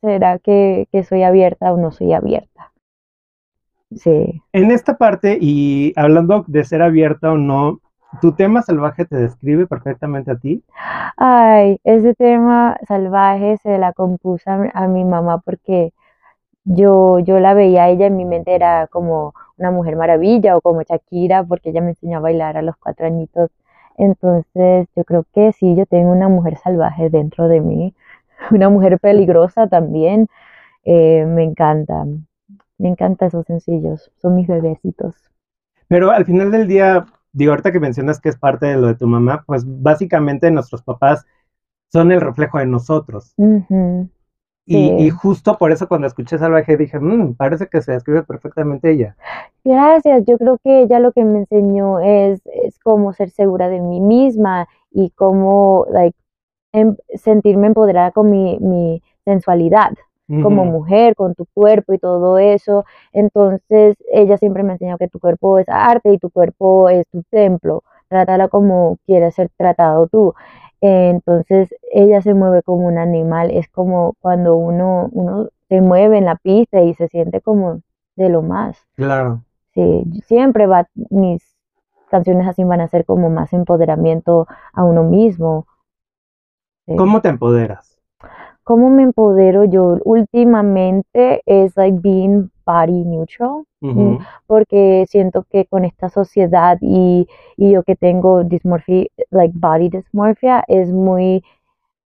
¿será 0.00 0.38
que, 0.38 0.88
que 0.90 1.04
soy 1.04 1.22
abierta 1.22 1.72
o 1.72 1.76
no 1.76 1.90
soy 1.90 2.12
abierta? 2.12 2.72
Sí. 3.94 4.42
En 4.52 4.70
esta 4.72 4.98
parte, 4.98 5.38
y 5.40 5.92
hablando 5.96 6.44
de 6.48 6.64
ser 6.64 6.82
abierta 6.82 7.32
o 7.32 7.38
no, 7.38 7.80
¿Tu 8.20 8.32
tema 8.32 8.62
salvaje 8.62 9.04
te 9.04 9.16
describe 9.16 9.66
perfectamente 9.66 10.30
a 10.30 10.36
ti? 10.36 10.62
Ay, 11.16 11.80
ese 11.84 12.14
tema 12.14 12.76
salvaje 12.86 13.56
se 13.58 13.78
la 13.78 13.92
compuso 13.92 14.50
a, 14.72 14.86
mi 14.88 15.04
mamá 15.04 15.38
porque 15.38 15.92
yo, 16.64 17.18
yo 17.20 17.40
la 17.40 17.54
veía 17.54 17.84
a 17.84 17.88
ella 17.88 18.06
en 18.06 18.16
mi 18.16 18.24
mente 18.24 18.54
era 18.54 18.86
como 18.88 19.34
una 19.56 19.70
mujer 19.70 19.96
maravilla 19.96 20.56
o 20.56 20.60
como 20.60 20.82
Shakira 20.82 21.44
porque 21.44 21.70
ella 21.70 21.80
me 21.80 21.90
enseñó 21.90 22.18
a 22.18 22.20
bailar 22.20 22.56
a 22.56 22.62
los 22.62 22.76
cuatro 22.76 23.06
añitos. 23.06 23.50
Entonces 23.96 24.88
yo 24.94 25.04
creo 25.04 25.24
que 25.32 25.52
sí, 25.52 25.74
yo 25.74 25.86
tengo 25.86 26.12
una 26.12 26.28
mujer 26.28 26.58
salvaje 26.58 27.08
dentro 27.10 27.48
de 27.48 27.60
mí, 27.60 27.94
una 28.50 28.68
mujer 28.68 28.98
peligrosa 29.00 29.68
también. 29.68 30.28
Eh, 30.84 31.24
me 31.26 31.42
encanta, 31.42 32.04
me 32.78 32.88
encantan 32.88 33.28
esos 33.28 33.46
sencillos, 33.46 34.12
son 34.20 34.36
mis 34.36 34.46
bebecitos. 34.46 35.14
Pero 35.88 36.10
al 36.10 36.24
final 36.24 36.50
del 36.50 36.66
día, 36.66 37.06
digo, 37.36 37.52
ahorita 37.52 37.70
que 37.70 37.80
mencionas 37.80 38.18
que 38.18 38.30
es 38.30 38.36
parte 38.36 38.64
de 38.64 38.76
lo 38.76 38.86
de 38.86 38.94
tu 38.94 39.06
mamá, 39.06 39.44
pues 39.46 39.62
básicamente 39.66 40.50
nuestros 40.50 40.82
papás 40.82 41.26
son 41.92 42.10
el 42.10 42.20
reflejo 42.22 42.58
de 42.58 42.66
nosotros. 42.66 43.34
y, 44.64 45.10
justo 45.10 45.58
por 45.58 45.70
eso 45.70 45.86
cuando 45.86 46.06
escuché 46.06 46.38
Salvaje 46.38 46.78
dije, 46.78 46.98
mmm, 46.98 47.34
parece 47.34 47.66
que 47.66 47.82
se 47.82 47.92
describe 47.92 48.22
perfectamente 48.22 48.90
ella. 48.90 49.16
Gracias, 49.64 50.24
yo 50.24 50.38
creo 50.38 50.58
que 50.64 50.82
ella 50.82 50.98
lo 50.98 51.12
que 51.12 51.24
me 51.24 51.40
enseñó 51.40 52.00
es, 52.00 52.40
es 52.46 52.78
cómo 52.78 53.12
ser 53.12 53.28
segura 53.28 53.68
de 53.68 53.80
mí 53.80 54.00
misma 54.00 54.66
y 54.90 55.10
cómo 55.10 55.86
like, 55.90 56.16
em, 56.72 56.96
sentirme 57.14 57.66
empoderada 57.66 58.12
con 58.12 58.30
mi, 58.30 58.58
mi 58.60 59.02
sensualidad 59.26 59.92
como 60.28 60.64
mujer, 60.64 61.14
con 61.14 61.34
tu 61.34 61.46
cuerpo 61.54 61.92
y 61.92 61.98
todo 61.98 62.38
eso. 62.38 62.84
Entonces, 63.12 63.96
ella 64.12 64.36
siempre 64.36 64.62
me 64.62 64.70
ha 64.70 64.72
enseñado 64.72 64.98
que 64.98 65.08
tu 65.08 65.20
cuerpo 65.20 65.58
es 65.58 65.68
arte 65.68 66.12
y 66.12 66.18
tu 66.18 66.30
cuerpo 66.30 66.88
es 66.88 67.06
tu 67.08 67.22
templo. 67.30 67.82
Trátala 68.08 68.48
como 68.48 68.98
quieres 69.06 69.34
ser 69.34 69.50
tratado 69.56 70.06
tú. 70.08 70.34
Entonces 70.80 71.74
ella 71.90 72.20
se 72.20 72.34
mueve 72.34 72.62
como 72.62 72.86
un 72.86 72.98
animal, 72.98 73.50
es 73.50 73.68
como 73.68 74.14
cuando 74.20 74.56
uno, 74.56 75.08
uno 75.12 75.48
se 75.68 75.80
mueve 75.80 76.18
en 76.18 76.26
la 76.26 76.36
pista 76.36 76.82
y 76.82 76.94
se 76.94 77.08
siente 77.08 77.40
como 77.40 77.80
de 78.14 78.28
lo 78.28 78.42
más. 78.42 78.86
Claro. 78.94 79.42
Sí, 79.74 80.04
siempre 80.26 80.66
va, 80.66 80.88
mis 81.10 81.42
canciones 82.10 82.46
así 82.46 82.62
van 82.64 82.80
a 82.80 82.88
ser 82.88 83.04
como 83.04 83.30
más 83.30 83.52
empoderamiento 83.52 84.46
a 84.72 84.84
uno 84.84 85.02
mismo. 85.02 85.66
Sí. 86.86 86.94
¿Cómo 86.96 87.20
te 87.20 87.28
empoderas? 87.28 87.95
¿Cómo 88.66 88.90
me 88.90 89.04
empodero 89.04 89.62
yo 89.62 89.98
últimamente? 90.04 91.40
Es 91.46 91.76
like 91.76 92.00
being 92.00 92.50
body 92.66 93.04
neutral, 93.04 93.62
Ujú. 93.80 94.18
porque 94.48 95.06
siento 95.08 95.44
que 95.48 95.66
con 95.66 95.84
esta 95.84 96.08
sociedad 96.08 96.76
y, 96.80 97.28
y 97.56 97.70
yo 97.70 97.84
que 97.84 97.94
tengo 97.94 98.42
dysmorphia, 98.42 99.06
like 99.30 99.54
body 99.56 99.88
dysmorphia, 99.88 100.64
es 100.66 100.90
muy 100.90 101.44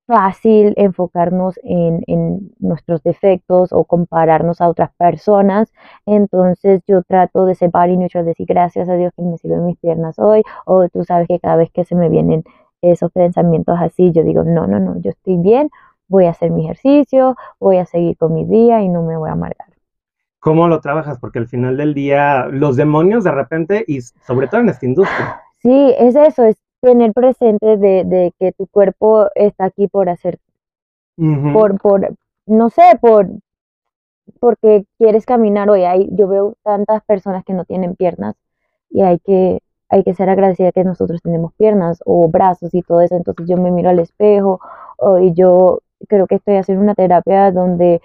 fácil 0.07 0.75
enfocarnos 0.77 1.59
en, 1.65 2.05
en 2.07 2.53
nuestros 2.61 3.03
defectos 3.03 3.73
o 3.73 3.83
compararnos 3.83 4.61
a 4.61 4.69
otras 4.69 4.93
personas. 4.97 5.73
Entonces 6.07 6.83
yo 6.87 7.03
trato 7.03 7.47
de 7.47 7.57
ser 7.57 7.71
body 7.71 7.97
neutral, 7.97 8.27
decir 8.27 8.47
gracias 8.47 8.89
a 8.89 8.95
Dios 8.95 9.13
que 9.17 9.23
me 9.23 9.39
sirven 9.39 9.67
mis 9.67 9.79
piernas 9.79 10.21
hoy, 10.21 10.45
o 10.67 10.89
tú 10.89 11.03
sabes 11.03 11.27
que 11.27 11.41
cada 11.41 11.57
vez 11.57 11.73
que 11.73 11.85
se 11.85 11.97
me 11.97 12.09
vienen 12.09 12.45
esos 12.81 13.11
pensamientos 13.11 13.77
así, 13.81 14.13
yo 14.13 14.23
digo, 14.23 14.45
no, 14.45 14.69
no, 14.69 14.79
no, 14.79 15.01
yo 15.01 15.11
estoy 15.11 15.37
bien, 15.39 15.71
voy 16.09 16.27
a 16.27 16.31
hacer 16.31 16.51
mi 16.51 16.65
ejercicio, 16.67 17.37
voy 17.61 17.79
a 17.79 17.87
seguir 17.87 18.17
con 18.17 18.35
mi 18.35 18.45
día 18.47 18.83
y 18.83 18.89
no 18.89 19.03
me 19.03 19.17
voy 19.17 19.31
a 19.31 19.33
amargar. 19.35 19.69
¿Cómo 20.39 20.69
lo 20.69 20.81
trabajas? 20.81 21.19
Porque 21.19 21.41
al 21.41 21.49
final 21.49 21.77
del 21.77 21.93
día, 21.93 22.47
los 22.47 22.77
demonios 22.77 23.25
de 23.25 23.33
repente, 23.33 23.85
y 23.89 24.01
sobre 24.01 24.47
todo 24.47 24.61
en 24.61 24.69
esta 24.69 24.87
industria, 24.87 25.35
Sí, 25.63 25.95
es 25.99 26.15
eso, 26.17 26.45
es 26.45 26.57
tener 26.81 27.13
presente 27.13 27.77
de, 27.77 28.05
de 28.05 28.33
que 28.39 28.53
tu 28.53 28.67
cuerpo 28.69 29.29
está 29.35 29.65
aquí 29.65 29.89
por 29.89 30.09
hacer, 30.09 30.39
por, 31.51 31.79
por, 31.81 32.15
no 32.47 32.69
sé, 32.71 32.83
por, 33.01 33.29
porque 34.41 34.87
quieres 34.99 35.27
caminar 35.27 35.71
hoy. 35.71 35.85
Hay, 35.85 36.09
yo 36.13 36.29
veo 36.29 36.55
tantas 36.63 37.03
personas 37.05 37.45
que 37.45 37.53
no 37.55 37.65
tienen 37.65 37.97
piernas 37.97 38.35
y 38.91 39.03
hay 39.03 39.19
que, 39.21 39.61
hay 39.89 40.05
que 40.05 40.15
ser 40.15 40.29
agradecida 40.31 40.73
que 40.73 40.85
nosotros 40.85 41.21
tenemos 41.23 41.53
piernas 41.55 42.01
o 42.07 42.29
brazos 42.29 42.75
y 42.75 42.83
todo 42.83 43.01
eso. 43.03 43.17
Entonces 43.17 43.47
yo 43.49 43.57
me 43.57 43.71
miro 43.71 43.91
al 43.91 43.99
espejo 44.01 44.61
o- 44.99 45.19
y 45.19 45.33
yo 45.35 45.81
creo 46.07 46.27
que 46.27 46.37
estoy 46.37 46.57
haciendo 46.57 46.83
una 46.85 46.95
terapia 46.95 47.51
donde 47.53 48.01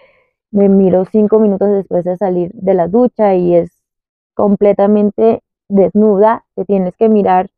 me 0.51 0.69
miro 0.69 1.05
cinco 1.05 1.39
minutos 1.39 1.69
después 1.69 2.05
de 2.05 2.17
salir 2.17 2.51
de 2.53 2.73
la 2.75 2.87
ducha 2.87 3.35
y 3.35 3.55
es 3.55 3.71
completamente 4.35 5.43
desnuda. 5.69 6.45
Te 6.55 6.65
tienes 6.65 6.95
que 6.97 7.09
mirar 7.09 7.49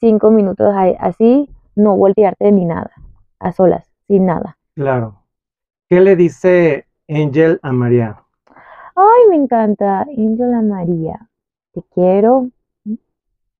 cinco 0.00 0.30
minutos 0.30 0.68
a- 0.74 0.90
así, 1.00 1.50
no 1.76 1.96
voltearte 1.96 2.52
ni 2.52 2.64
nada, 2.66 2.92
a 3.40 3.52
solas, 3.52 3.90
sin 4.08 4.26
nada. 4.26 4.58
claro. 4.74 5.24
¿Qué 5.88 6.00
le 6.00 6.16
dice 6.16 6.86
Angel 7.08 7.60
a 7.62 7.72
María? 7.72 8.24
Ay, 8.96 9.28
me 9.28 9.36
encanta, 9.36 10.02
Angela 10.02 10.62
María, 10.62 11.28
te 11.72 11.82
quiero. 11.94 12.48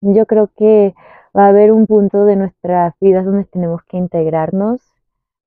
Yo 0.03 0.27
creo 0.27 0.51
que 0.55 0.95
va 1.37 1.47
a 1.47 1.49
haber 1.49 1.73
un 1.73 1.87
punto 1.87 2.25
de 2.27 2.37
nuestras 2.37 2.95
vidas 3.01 3.25
donde 3.25 3.45
tenemos 3.45 3.83
que 3.85 3.97
integrarnos, 3.97 4.81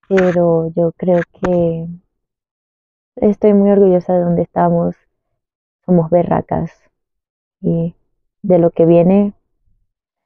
pero 0.07 0.71
yo 0.75 0.91
creo 0.97 1.21
que 1.41 1.87
estoy 3.17 3.53
muy 3.53 3.71
orgullosa 3.71 4.13
de 4.13 4.21
donde 4.21 4.41
estamos. 4.43 4.95
Somos 5.85 6.09
berracas 6.09 6.71
y 7.61 7.95
de 8.41 8.59
lo 8.59 8.71
que 8.71 8.85
viene, 8.85 9.33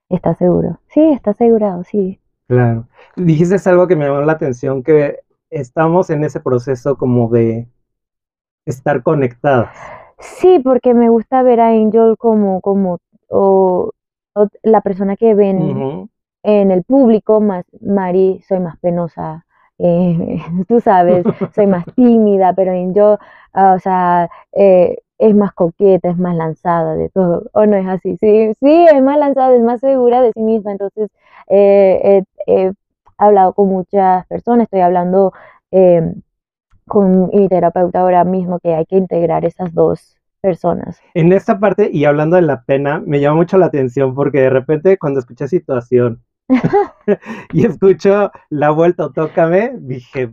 está 0.09 0.35
seguro. 0.35 0.79
Sí, 0.87 1.01
está 1.01 1.31
asegurado, 1.31 1.83
sí. 1.83 2.19
Claro. 2.47 2.87
Dijiste 3.15 3.57
algo 3.69 3.87
que 3.87 3.95
me 3.95 4.05
llamó 4.05 4.21
la 4.21 4.33
atención, 4.33 4.83
que 4.83 5.19
estamos 5.49 6.09
en 6.09 6.23
ese 6.23 6.39
proceso 6.39 6.97
como 6.97 7.29
de 7.29 7.67
estar 8.65 9.03
conectadas. 9.03 9.75
Sí, 10.19 10.59
porque 10.59 10.93
me 10.93 11.09
gusta 11.09 11.43
ver 11.43 11.59
a 11.59 11.69
Angel 11.69 12.15
como, 12.17 12.61
como 12.61 12.99
o- 13.29 13.91
o 14.35 14.47
la 14.63 14.81
persona 14.81 15.15
que 15.15 15.33
ven 15.33 16.09
en 16.43 16.71
el 16.71 16.83
público, 16.83 17.41
más 17.41 17.65
Mari, 17.81 18.41
soy 18.47 18.59
más 18.59 18.77
penosa, 18.79 19.45
eh, 19.79 20.41
tú 20.67 20.79
sabes, 20.79 21.25
soy 21.55 21.67
más 21.67 21.85
tímida, 21.95 22.53
pero 22.53 22.71
Angel, 22.71 23.17
ah, 23.53 23.73
o 23.75 23.79
sea, 23.79 24.29
eh, 24.53 24.97
es 25.17 25.35
más 25.35 25.53
coqueta, 25.53 26.09
es 26.09 26.17
más 26.17 26.35
lanzada 26.35 26.95
de 26.95 27.09
todo, 27.09 27.49
o 27.53 27.65
no 27.65 27.75
es 27.75 27.87
así, 27.87 28.17
sí, 28.17 28.53
sí, 28.59 28.85
es 28.91 29.01
más 29.03 29.17
lanzada, 29.17 29.55
es 29.55 29.61
más 29.61 29.81
segura 29.81 30.21
de 30.21 30.31
sí 30.33 30.41
misma, 30.41 30.71
entonces 30.71 31.09
eh, 31.47 32.23
he, 32.47 32.53
he 32.53 32.71
hablado 33.17 33.53
con 33.53 33.67
muchas 33.67 34.25
personas, 34.27 34.63
estoy 34.63 34.79
hablando 34.79 35.33
eh, 35.71 36.13
con 36.87 37.29
mi 37.29 37.47
terapeuta 37.47 38.01
ahora 38.01 38.23
mismo 38.23 38.59
que 38.59 38.73
hay 38.73 38.85
que 38.85 38.97
integrar 38.97 39.45
esas 39.45 39.73
dos 39.73 40.17
personas. 40.41 40.99
En 41.13 41.31
esta 41.33 41.59
parte, 41.59 41.89
y 41.91 42.05
hablando 42.05 42.37
de 42.37 42.41
la 42.41 42.63
pena, 42.63 43.01
me 43.05 43.19
llama 43.19 43.37
mucho 43.37 43.57
la 43.57 43.67
atención 43.67 44.15
porque 44.15 44.39
de 44.39 44.49
repente 44.49 44.97
cuando 44.97 45.19
escuché 45.19 45.47
situación 45.47 46.23
y 47.53 47.65
escucho 47.65 48.31
la 48.49 48.71
vuelta 48.71 49.05
o 49.05 49.11
tócame, 49.11 49.73
dije, 49.79 50.31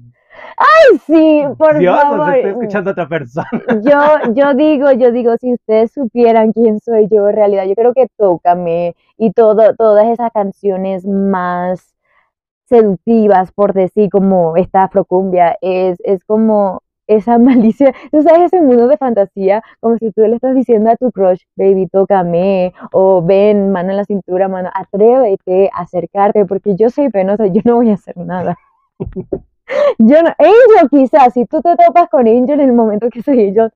Sí, 1.06 1.42
por 1.58 1.78
Dios, 1.78 2.00
favor. 2.00 2.34
estoy 2.34 2.50
escuchando 2.52 2.90
a 2.90 2.92
otra 2.92 3.08
persona. 3.08 3.48
Yo, 3.82 4.32
yo 4.34 4.54
digo, 4.54 4.92
yo 4.92 5.12
digo, 5.12 5.36
si 5.38 5.52
ustedes 5.54 5.92
supieran 5.92 6.52
quién 6.52 6.80
soy 6.80 7.08
yo 7.08 7.28
en 7.28 7.36
realidad, 7.36 7.64
yo 7.66 7.74
creo 7.74 7.92
que 7.94 8.08
Tócame 8.16 8.94
y 9.18 9.32
todo, 9.32 9.74
todas 9.74 10.06
esas 10.08 10.30
canciones 10.32 11.04
más 11.06 11.94
seductivas, 12.66 13.52
por 13.52 13.72
decir, 13.74 14.10
como 14.10 14.56
esta 14.56 14.84
afrocumbia, 14.84 15.56
es, 15.60 15.98
es 16.04 16.24
como 16.24 16.82
esa 17.06 17.38
malicia, 17.38 17.92
tú 18.10 18.22
sabes, 18.22 18.52
ese 18.52 18.60
mundo 18.60 18.88
de 18.88 18.96
fantasía, 18.96 19.62
como 19.80 19.96
si 19.98 20.10
tú 20.12 20.22
le 20.22 20.36
estás 20.36 20.54
diciendo 20.54 20.90
a 20.90 20.96
tu 20.96 21.10
crush, 21.12 21.42
baby, 21.56 21.86
tócame, 21.88 22.72
o 22.92 23.22
ven, 23.22 23.70
mano 23.72 23.90
en 23.90 23.96
la 23.98 24.04
cintura, 24.04 24.48
mano, 24.48 24.70
atrévete 24.74 25.70
a 25.72 25.82
acercarte, 25.82 26.44
porque 26.46 26.74
yo 26.76 26.90
soy 26.90 27.10
penosa, 27.10 27.46
yo 27.46 27.62
no 27.64 27.76
voy 27.76 27.90
a 27.90 27.94
hacer 27.94 28.16
nada. 28.16 28.56
Yo 29.98 30.22
no, 30.22 30.28
Angel 30.38 30.88
quizás, 30.90 31.32
si 31.34 31.44
tú 31.46 31.60
te 31.60 31.74
topas 31.76 32.08
con 32.08 32.26
Angel 32.26 32.60
en 32.60 32.68
el 32.68 32.72
momento 32.72 33.08
que 33.10 33.22
soy 33.22 33.48
Angel, 33.48 33.70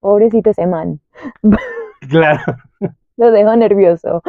pobrecito 0.00 0.50
ese 0.50 0.66
man, 0.66 1.00
Claro, 2.08 2.56
lo 3.16 3.30
dejo 3.30 3.54
nervioso. 3.56 4.22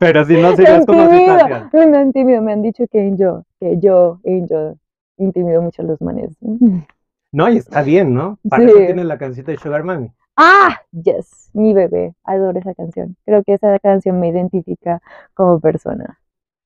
pero 0.00 0.24
si 0.24 0.34
no 0.34 0.54
como 0.86 1.10
situación. 1.10 1.70
no, 1.72 1.86
no 1.86 2.02
intimido, 2.02 2.42
me 2.42 2.52
han 2.52 2.62
dicho 2.62 2.84
que 2.90 3.00
Angel, 3.00 3.42
que 3.60 3.78
yo, 3.78 4.20
Angel, 4.26 4.74
intimido 5.16 5.62
mucho 5.62 5.82
a 5.82 5.84
los 5.86 6.00
manes. 6.00 6.36
No, 7.34 7.48
y 7.48 7.56
está 7.56 7.80
bien, 7.80 8.12
¿no? 8.12 8.38
Para 8.46 8.62
Sí. 8.64 8.68
eso 8.68 8.78
tienes 8.80 9.06
la 9.06 9.16
cancioncita 9.16 9.52
de 9.52 9.56
Sugar 9.56 9.84
Mami. 9.84 10.12
Ah, 10.36 10.78
yes, 10.90 11.48
mi 11.54 11.72
bebé, 11.72 12.12
adoro 12.24 12.58
esa 12.58 12.74
canción. 12.74 13.16
Creo 13.24 13.42
que 13.42 13.54
esa 13.54 13.78
canción 13.78 14.20
me 14.20 14.28
identifica 14.28 15.00
como 15.32 15.58
persona. 15.58 16.18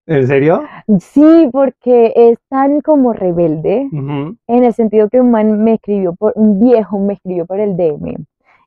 ¿En 0.06 0.26
serio? 0.26 0.62
Sí, 0.98 1.48
porque 1.52 2.12
es 2.16 2.38
tan 2.48 2.80
como 2.80 3.12
rebelde. 3.12 3.88
En 3.92 4.64
el 4.64 4.74
sentido 4.74 5.08
que 5.08 5.20
un 5.20 5.30
man 5.30 5.62
me 5.62 5.74
escribió 5.74 6.14
por, 6.16 6.32
un 6.34 6.58
viejo 6.58 6.98
me 6.98 7.14
escribió 7.14 7.46
por 7.46 7.60
el 7.60 7.76
DM 7.76 8.26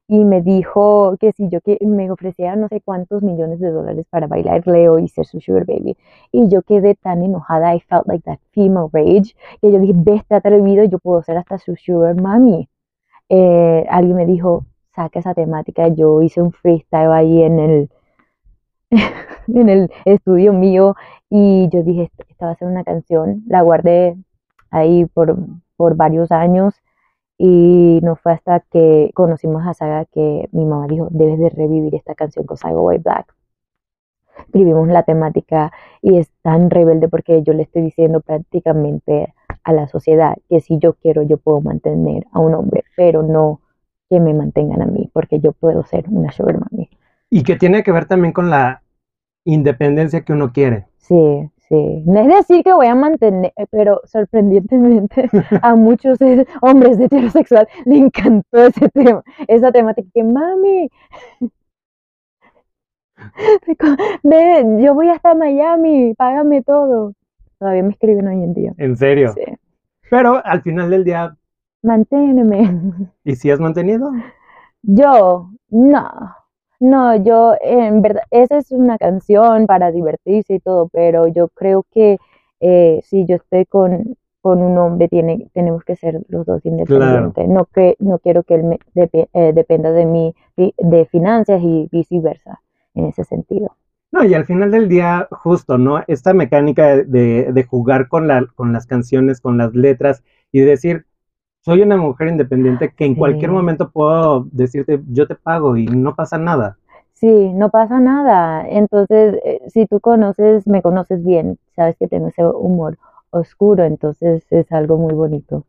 y 0.10 0.26
me 0.26 0.42
dijo 0.42 1.16
que 1.20 1.32
si 1.34 1.50
yo 1.50 1.62
que 1.62 1.78
me 1.86 2.12
ofrecía 2.12 2.56
no 2.58 2.68
sé 2.68 2.82
cuántos 2.82 3.24
millones 3.24 3.60
de 3.62 3.72
dólares 3.72 4.08
para 4.10 4.28
bailar 4.28 4.68
Leo 4.68 5.00
y 5.00 5.08
ser 5.08 5.26
su 5.28 5.40
sugar 5.40 5.66
baby. 5.68 5.98
Y 6.32 6.50
yo 6.50 6.64
quedé 6.64 6.96
tan 6.96 7.24
enojada, 7.24 7.76
I 7.76 7.82
felt 7.82 8.08
like 8.08 8.24
that 8.26 8.40
female 8.52 8.90
rage, 8.92 9.36
que 9.62 9.72
yo 9.72 9.80
dije, 9.80 9.94
bestia 9.96 10.38
atrevido, 10.38 10.84
yo 10.86 11.00
puedo 11.00 11.24
ser 11.24 11.38
hasta 11.38 11.60
su 11.60 11.76
sugar 11.78 12.22
mami. 12.22 12.70
Eh, 13.30 13.86
alguien 13.90 14.18
me 14.18 14.26
dijo, 14.28 14.66
saca 14.96 15.20
esa 15.20 15.34
temática, 15.36 15.88
yo 15.90 16.22
hice 16.24 16.42
un 16.42 16.52
freestyle 16.54 17.12
ahí 17.14 17.44
en 17.44 17.60
el, 17.60 17.90
en 19.48 19.70
el 19.70 19.92
estudio 20.06 20.54
mío 20.54 20.96
y 21.30 21.70
yo 21.70 21.84
dije, 21.84 22.04
"Esta- 22.04 22.24
esta 22.30 22.46
va 22.48 22.52
a 22.54 22.56
ser 22.56 22.68
una 22.68 22.84
canción, 22.84 23.44
la 23.48 23.62
guardé 23.62 24.16
ahí 24.72 25.06
por, 25.06 25.36
por 25.78 25.96
varios 25.96 26.32
años 26.32 26.74
y 27.42 28.02
no 28.04 28.18
fue 28.18 28.34
hasta 28.34 28.60
que 28.60 29.12
conocimos 29.16 29.66
a 29.66 29.74
Saga 29.74 30.04
que 30.04 30.50
mi 30.52 30.66
mamá 30.66 30.88
dijo, 30.88 31.08
debes 31.10 31.40
de 31.40 31.50
revivir 31.50 31.96
esta 31.96 32.14
canción 32.14 32.46
con 32.46 32.58
Saga 32.58 32.82
White 32.82 33.02
Black. 33.02 33.34
Escribimos 34.40 34.90
la 34.90 35.04
temática 35.04 35.72
y 36.02 36.18
es 36.18 36.30
tan 36.42 36.70
rebelde 36.70 37.08
porque 37.08 37.42
yo 37.42 37.54
le 37.54 37.64
estoy 37.64 37.84
diciendo 37.84 38.20
prácticamente 38.20 39.34
a 39.64 39.72
la 39.72 39.88
sociedad 39.88 40.36
que 40.50 40.60
si 40.60 40.80
yo 40.80 40.96
quiero 40.96 41.24
yo 41.24 41.38
puedo 41.38 41.62
mantener 41.62 42.28
a 42.34 42.40
un 42.40 42.56
hombre, 42.56 42.84
pero 42.98 43.24
no 43.24 43.62
que 44.10 44.20
me 44.20 44.34
mantengan 44.34 44.82
a 44.82 44.86
mí 44.86 45.10
porque 45.14 45.40
yo 45.40 45.54
puedo 45.54 45.86
ser 45.86 46.10
una 46.10 46.34
sugar 46.34 46.60
mommy. 46.60 46.90
Y 47.30 47.44
que 47.44 47.56
tiene 47.56 47.84
que 47.84 47.94
ver 47.94 48.06
también 48.06 48.34
con 48.34 48.50
la 48.50 48.84
independencia 49.46 50.26
que 50.26 50.34
uno 50.34 50.52
quiere. 50.52 50.88
Sí, 50.98 51.50
sí. 51.70 52.04
No 52.06 52.20
es 52.22 52.28
decir 52.28 52.64
que 52.64 52.74
voy 52.74 52.88
a 52.88 52.96
mantener, 52.96 53.54
pero 53.72 54.02
sorprendentemente 54.06 55.30
a 55.62 55.76
muchos 55.76 56.20
eh, 56.22 56.46
hombres 56.62 56.98
de 56.98 57.06
heterosexual 57.06 57.68
le 57.86 57.98
encantó 57.98 58.68
ese 58.68 58.90
tema, 58.90 59.24
esa 59.48 59.72
temática 59.72 60.10
que 60.14 60.24
mami, 60.24 60.90
Ve, 64.24 64.82
yo 64.82 64.94
voy 64.94 65.10
hasta 65.10 65.36
Miami, 65.36 66.14
págame 66.16 66.64
todo. 66.64 67.14
Todavía 67.60 67.84
me 67.84 67.90
escriben 67.92 68.28
hoy 68.28 68.44
en 68.44 68.54
día. 68.54 68.74
¿En 68.78 68.96
serio? 68.96 69.34
Sí. 69.34 69.44
Pero 70.10 70.42
al 70.46 70.62
final 70.62 70.90
del 70.90 71.04
día, 71.04 71.36
Manténeme. 71.82 73.10
¿y 73.24 73.36
si 73.36 73.52
has 73.52 73.60
mantenido? 73.60 74.12
Yo, 74.82 75.50
no. 75.70 76.36
No, 76.80 77.16
yo, 77.24 77.56
en 77.62 78.02
verdad, 78.02 78.22
esa 78.32 78.58
es 78.58 78.72
una 78.72 78.98
canción 78.98 79.68
para 79.68 79.92
divertirse 79.92 80.56
y 80.56 80.60
todo, 80.60 80.88
pero 80.90 81.28
yo 81.28 81.50
creo 81.50 81.84
que 81.92 82.18
eh, 82.62 83.02
si 83.04 83.26
yo 83.26 83.36
estoy 83.36 83.66
con, 83.66 84.16
con 84.42 84.62
un 84.62 84.78
hombre, 84.78 85.10
tiene, 85.10 85.50
tenemos 85.54 85.84
que 85.84 85.96
ser 85.98 86.22
los 86.30 86.46
dos 86.46 86.66
independientes. 86.66 87.48
No, 87.50 87.66
que, 87.66 87.96
no 88.00 88.20
quiero 88.20 88.44
que 88.44 88.56
él 88.56 88.64
me 88.64 88.80
depe- 88.96 89.28
eh, 89.34 89.52
dependa 89.54 89.92
de 89.92 90.06
mí, 90.06 90.34
de 90.56 91.06
finanzas 91.06 91.62
y 91.62 91.90
viceversa, 91.92 92.62
en 92.94 93.08
ese 93.08 93.26
sentido. 93.26 93.76
No, 94.12 94.24
y 94.24 94.34
al 94.34 94.46
final 94.46 94.72
del 94.72 94.90
día, 94.90 95.28
justo, 95.32 95.78
¿no? 95.78 96.04
Esta 96.08 96.34
mecánica 96.34 96.88
de, 96.96 97.04
de- 97.06 97.54
de 97.54 97.64
jugar 97.64 98.08
con 98.08 98.28
la, 98.28 98.46
con 98.56 98.74
las 98.74 98.88
canciones, 98.88 99.40
con 99.42 99.58
las 99.58 99.74
letras 99.76 100.24
y 100.52 100.62
decir, 100.62 101.06
soy 101.62 101.82
una 101.82 101.98
mujer 101.98 102.30
independiente 102.30 102.92
que 102.96 103.06
en 103.06 103.14
Sí. 103.14 103.20
cualquier 103.20 103.52
momento 103.52 103.90
puedo 103.92 104.48
decirte, 104.52 105.02
yo 105.10 105.28
te 105.28 105.36
pago 105.36 105.78
y 105.78 105.86
no 105.86 106.16
pasa 106.16 106.38
nada. 106.38 106.78
Sí, 107.14 107.54
no 107.54 107.70
pasa 107.70 108.00
nada. 108.00 108.66
Entonces, 108.68 109.36
eh, 109.44 109.62
si 109.68 109.86
tú 109.86 110.00
conoces, 110.00 110.66
me 110.68 110.82
conoces 110.82 111.24
bien, 111.24 111.58
sabes 111.76 111.98
que 111.98 112.08
tengo 112.08 112.28
ese 112.30 112.46
humor 112.46 112.98
oscuro, 113.32 113.84
entonces 113.84 114.46
es 114.52 114.72
algo 114.72 114.98
muy 114.98 115.14
bonito. 115.14 115.66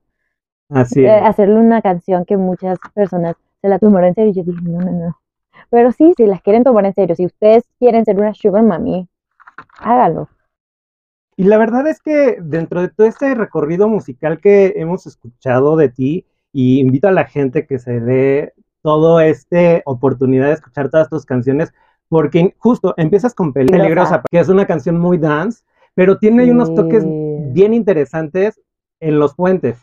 Así 0.71 1.05
Eh, 1.05 1.09
es. 1.09 1.23
hacerle 1.25 1.57
una 1.57 1.83
canción 1.83 2.25
que 2.25 2.37
muchas 2.37 2.79
personas 2.95 3.37
se 3.61 3.69
la 3.69 3.79
tomaron 3.79 4.09
en 4.09 4.15
serio, 4.15 4.33
yo 4.33 4.45
dije, 4.45 4.63
no, 4.63 4.79
no, 4.81 4.93
no. 4.93 5.17
Pero 5.71 5.93
sí, 5.93 6.15
si 6.17 6.27
las 6.27 6.43
quieren 6.43 6.65
tomar 6.65 6.87
en 6.87 6.95
serio, 6.95 7.17
si 7.17 7.27
ustedes 7.27 7.65
quieren 7.79 8.05
ser 8.05 8.19
una 8.19 8.35
sugar 8.35 8.63
mami, 8.63 9.09
háganlo. 9.81 10.29
Y 11.41 11.45
la 11.45 11.57
verdad 11.57 11.87
es 11.87 12.03
que 12.03 12.37
dentro 12.43 12.83
de 12.83 12.89
todo 12.89 13.07
este 13.07 13.35
recorrido 13.35 13.89
musical 13.89 14.41
que 14.43 14.75
hemos 14.77 15.07
escuchado 15.07 15.75
de 15.75 15.89
ti, 15.89 16.27
y 16.53 16.81
invito 16.81 17.09
a 17.09 17.13
la 17.13 17.25
gente 17.25 17.67
que 17.67 17.79
se 17.79 17.99
dé 17.99 18.53
toda 18.83 19.25
esta 19.25 19.81
oportunidad 19.87 20.49
de 20.49 20.53
escuchar 20.53 20.91
todas 20.91 21.09
tus 21.09 21.25
canciones, 21.25 21.73
porque 22.11 22.55
justo 22.59 22.93
empiezas 22.99 23.33
con 23.33 23.55
Pel- 23.55 23.71
Peligrosa. 23.71 23.83
Peligrosa, 23.85 24.23
que 24.31 24.39
es 24.39 24.51
una 24.51 24.67
canción 24.67 24.99
muy 24.99 25.17
dance, 25.17 25.63
pero 25.95 26.19
tiene 26.19 26.51
unos 26.51 26.75
toques 26.75 27.05
bien 27.55 27.73
interesantes 27.73 28.61
en 29.01 29.19
los 29.19 29.35
puentes. 29.35 29.79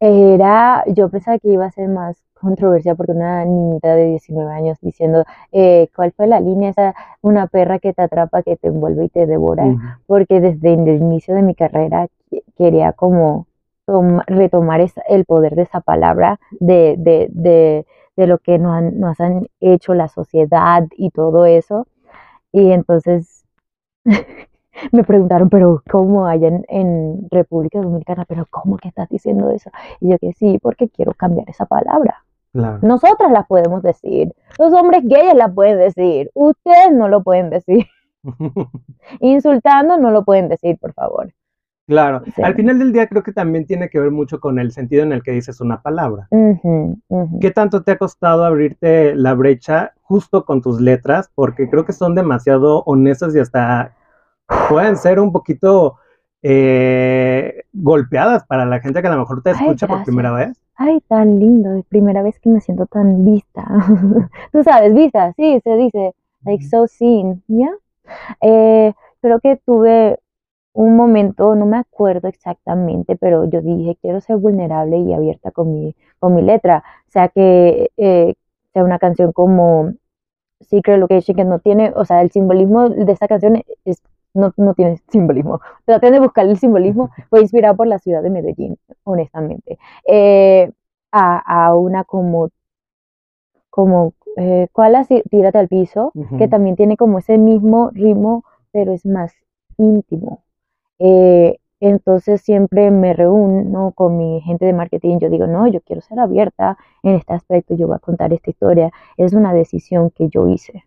Era, 0.00 0.84
yo 0.88 1.08
pensaba 1.08 1.38
que 1.38 1.48
iba 1.48 1.64
a 1.66 1.70
ser 1.70 1.88
más 1.88 2.16
controversia 2.34 2.94
porque 2.94 3.12
una 3.12 3.44
niñita 3.44 3.94
de 3.94 4.06
19 4.06 4.52
años 4.52 4.78
diciendo, 4.82 5.24
eh, 5.52 5.88
¿cuál 5.96 6.12
fue 6.12 6.26
la 6.26 6.40
línea 6.40 6.70
esa? 6.70 6.94
Una 7.22 7.46
perra 7.46 7.78
que 7.78 7.92
te 7.94 8.02
atrapa, 8.02 8.42
que 8.42 8.56
te 8.56 8.68
envuelve 8.68 9.06
y 9.06 9.08
te 9.08 9.26
devora. 9.26 9.64
Porque 10.06 10.40
desde 10.40 10.74
el 10.74 10.88
inicio 10.88 11.34
de 11.34 11.42
mi 11.42 11.54
carrera 11.54 12.08
que- 12.30 12.42
quería 12.56 12.92
como 12.92 13.46
toma- 13.86 14.24
retomar 14.26 14.80
esa- 14.80 15.02
el 15.08 15.24
poder 15.24 15.54
de 15.54 15.62
esa 15.62 15.80
palabra, 15.80 16.38
de, 16.60 16.96
de, 16.98 17.28
de, 17.30 17.86
de 18.16 18.26
lo 18.26 18.38
que 18.38 18.58
nos 18.58 18.74
han, 18.74 18.98
nos 19.00 19.20
han 19.20 19.46
hecho 19.60 19.94
la 19.94 20.08
sociedad 20.08 20.86
y 20.96 21.10
todo 21.10 21.46
eso. 21.46 21.86
Y 22.52 22.72
entonces 22.72 23.44
me 24.92 25.04
preguntaron, 25.04 25.48
pero 25.48 25.82
¿cómo 25.90 26.26
allá 26.26 26.48
en, 26.48 26.64
en 26.68 27.28
República 27.30 27.80
Dominicana? 27.80 28.24
¿Pero 28.26 28.46
cómo 28.50 28.76
que 28.76 28.88
estás 28.88 29.08
diciendo 29.08 29.50
eso? 29.50 29.70
Y 30.00 30.10
yo 30.10 30.18
que 30.18 30.32
sí, 30.32 30.58
porque 30.62 30.88
quiero 30.88 31.12
cambiar 31.14 31.48
esa 31.48 31.66
palabra. 31.66 32.24
Claro. 32.52 32.78
Nosotras 32.82 33.32
la 33.32 33.42
podemos 33.44 33.82
decir, 33.82 34.32
los 34.58 34.72
hombres 34.72 35.02
gays 35.04 35.34
la 35.34 35.52
pueden 35.52 35.78
decir, 35.78 36.30
ustedes 36.34 36.92
no 36.92 37.08
lo 37.08 37.22
pueden 37.22 37.50
decir. 37.50 37.86
Insultando 39.20 39.98
no 39.98 40.10
lo 40.10 40.24
pueden 40.24 40.48
decir, 40.48 40.78
por 40.78 40.92
favor. 40.92 41.32
Claro. 41.86 42.22
Sí. 42.34 42.42
Al 42.42 42.54
final 42.54 42.78
del 42.78 42.92
día 42.92 43.08
creo 43.08 43.22
que 43.22 43.32
también 43.32 43.66
tiene 43.66 43.90
que 43.90 44.00
ver 44.00 44.10
mucho 44.10 44.40
con 44.40 44.58
el 44.58 44.72
sentido 44.72 45.02
en 45.02 45.12
el 45.12 45.22
que 45.22 45.32
dices 45.32 45.60
una 45.60 45.82
palabra. 45.82 46.28
¿Qué 47.40 47.50
tanto 47.50 47.82
te 47.82 47.92
ha 47.92 47.98
costado 47.98 48.44
abrirte 48.44 49.14
la 49.14 49.34
brecha 49.34 49.92
justo 50.00 50.44
con 50.44 50.62
tus 50.62 50.80
letras? 50.80 51.30
Porque 51.34 51.68
creo 51.68 51.84
que 51.84 51.92
son 51.92 52.14
demasiado 52.14 52.84
honestas 52.84 53.34
y 53.36 53.40
hasta 53.40 53.92
pueden 54.68 54.96
ser 54.96 55.20
un 55.20 55.32
poquito 55.32 55.96
eh, 56.42 57.62
golpeadas 57.72 58.44
para 58.44 58.66
la 58.66 58.80
gente 58.80 59.00
que 59.00 59.08
a 59.08 59.12
lo 59.12 59.20
mejor 59.20 59.42
te 59.42 59.50
Ay, 59.50 59.56
escucha 59.60 59.86
por 59.86 60.04
primera 60.04 60.32
vez. 60.32 60.56
Ay, 60.76 61.00
tan 61.08 61.38
lindo, 61.38 61.74
es 61.74 61.84
primera 61.86 62.22
vez 62.22 62.38
que 62.40 62.50
me 62.50 62.60
siento 62.60 62.86
tan 62.86 63.24
vista. 63.24 63.64
Tú 64.52 64.62
sabes, 64.62 64.94
vista, 64.94 65.32
sí, 65.36 65.60
se 65.62 65.76
dice, 65.76 66.14
like 66.44 66.64
so 66.64 66.86
seen, 66.86 67.42
¿ya? 67.48 67.70
Eh, 68.40 68.92
creo 69.20 69.40
que 69.40 69.56
tuve 69.64 70.18
un 70.74 70.96
momento, 70.96 71.54
no 71.54 71.66
me 71.66 71.78
acuerdo 71.78 72.28
exactamente, 72.28 73.16
pero 73.16 73.48
yo 73.48 73.62
dije, 73.62 73.96
quiero 74.02 74.20
ser 74.20 74.36
vulnerable 74.36 74.98
y 74.98 75.14
abierta 75.14 75.50
con 75.52 75.72
mi, 75.72 75.94
con 76.18 76.34
mi 76.34 76.42
letra. 76.42 76.82
O 77.08 77.10
sea, 77.12 77.28
que 77.28 77.90
eh, 77.96 78.34
sea 78.72 78.84
una 78.84 78.98
canción 78.98 79.32
como 79.32 79.92
Secret 80.60 80.98
Location, 80.98 81.36
que 81.36 81.44
no 81.44 81.60
tiene, 81.60 81.92
o 81.94 82.04
sea, 82.04 82.22
el 82.22 82.30
simbolismo 82.32 82.88
de 82.90 83.12
esta 83.12 83.28
canción 83.28 83.62
es, 83.84 84.02
no, 84.34 84.52
no 84.56 84.74
tiene 84.74 84.98
simbolismo. 85.08 85.60
Traté 85.84 86.10
de 86.10 86.20
buscar 86.20 86.46
el 86.46 86.58
simbolismo, 86.58 87.10
fue 87.30 87.40
inspirado 87.40 87.76
por 87.76 87.86
la 87.86 87.98
ciudad 87.98 88.22
de 88.22 88.30
Medellín, 88.30 88.78
honestamente. 89.04 89.78
Eh, 90.06 90.70
a, 91.12 91.66
a 91.66 91.74
una 91.74 92.04
como, 92.04 92.50
como 93.70 94.14
eh, 94.36 94.68
¿cuál 94.72 94.96
así? 94.96 95.22
Tírate 95.30 95.58
al 95.58 95.68
piso, 95.68 96.12
que 96.38 96.48
también 96.48 96.76
tiene 96.76 96.96
como 96.96 97.18
ese 97.18 97.38
mismo 97.38 97.90
ritmo, 97.92 98.44
pero 98.72 98.92
es 98.92 99.06
más 99.06 99.32
íntimo. 99.78 100.42
Eh, 100.98 101.58
entonces 101.80 102.40
siempre 102.40 102.90
me 102.90 103.12
reúno 103.12 103.92
con 103.92 104.16
mi 104.16 104.40
gente 104.40 104.64
de 104.64 104.72
marketing, 104.72 105.18
yo 105.18 105.28
digo, 105.30 105.46
no, 105.46 105.66
yo 105.68 105.80
quiero 105.82 106.00
ser 106.02 106.18
abierta 106.18 106.78
en 107.02 107.16
este 107.16 107.34
aspecto, 107.34 107.74
yo 107.76 107.86
voy 107.86 107.96
a 107.96 107.98
contar 108.00 108.32
esta 108.32 108.50
historia. 108.50 108.90
Es 109.16 109.34
una 109.34 109.52
decisión 109.52 110.10
que 110.10 110.28
yo 110.28 110.48
hice 110.48 110.84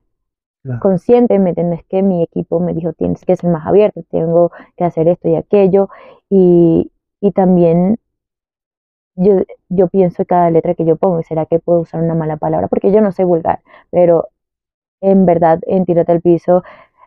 Claro. 0.67 0.81
conscientemente, 0.81 1.63
no 1.63 1.73
es 1.75 1.85
que 1.85 2.01
mi 2.03 2.23
equipo 2.23 2.59
me 2.59 2.73
dijo, 2.73 2.91
tienes 2.91 3.23
que 3.23 3.37
ser 3.37 3.49
más 3.49 3.65
abierto, 3.65 4.03
tengo 4.11 4.51
que 4.75 4.83
hacer 4.83 5.07
esto 5.07 5.29
y 5.29 5.35
aquello, 5.35 5.89
y, 6.29 6.91
y 7.21 7.31
también 7.31 7.99
yo, 9.15 9.43
yo 9.69 9.87
pienso 9.87 10.23
en 10.23 10.25
cada 10.25 10.49
letra 10.51 10.75
que 10.75 10.85
yo 10.85 10.97
pongo, 10.97 11.23
¿será 11.23 11.45
que 11.45 11.59
puedo 11.59 11.81
usar 11.81 12.01
una 12.03 12.15
mala 12.15 12.37
palabra? 12.37 12.67
Porque 12.67 12.91
yo 12.91 13.01
no 13.01 13.11
soy 13.13 13.25
vulgar, 13.25 13.61
pero 13.91 14.27
en 15.01 15.25
verdad, 15.25 15.59
en 15.67 15.85
Tírate 15.85 16.11
al 16.11 16.21
piso, 16.21 16.63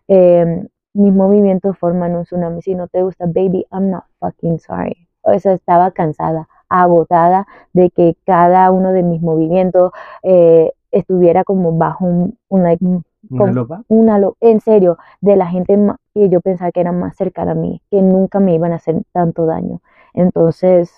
eh, 0.08 0.66
mis 0.94 1.12
movimientos 1.14 1.78
forman 1.78 2.16
un 2.16 2.24
tsunami, 2.24 2.62
si 2.62 2.74
no 2.74 2.88
te 2.88 3.02
gusta, 3.02 3.26
baby, 3.26 3.66
I'm 3.72 3.90
not 3.90 4.04
fucking 4.20 4.58
sorry. 4.58 5.08
O 5.22 5.38
sea, 5.38 5.52
estaba 5.54 5.90
cansada, 5.92 6.48
agotada 6.68 7.46
de 7.72 7.90
que 7.90 8.16
cada 8.24 8.70
uno 8.72 8.92
de 8.92 9.02
mis 9.02 9.20
movimientos 9.22 9.92
eh, 10.22 10.72
estuviera 10.92 11.44
como 11.44 11.76
bajo 11.76 12.04
un, 12.06 12.38
un, 12.48 12.62
like, 12.64 12.84
¿Una 13.28 13.50
con- 13.52 13.52
loba? 13.52 13.84
una, 13.88 14.18
lo- 14.18 14.36
en 14.40 14.60
serio, 14.60 14.98
de 15.20 15.36
la 15.36 15.46
gente 15.48 15.76
que 16.14 16.28
yo 16.28 16.40
pensaba 16.40 16.72
que 16.72 16.80
era 16.80 16.92
más 16.92 17.16
cercana 17.16 17.52
a 17.52 17.54
mí, 17.56 17.82
que 17.90 18.02
nunca 18.02 18.40
me 18.40 18.54
iban 18.54 18.72
a 18.72 18.76
hacer 18.76 19.02
tanto 19.12 19.46
daño. 19.46 19.80
Entonces, 20.14 20.92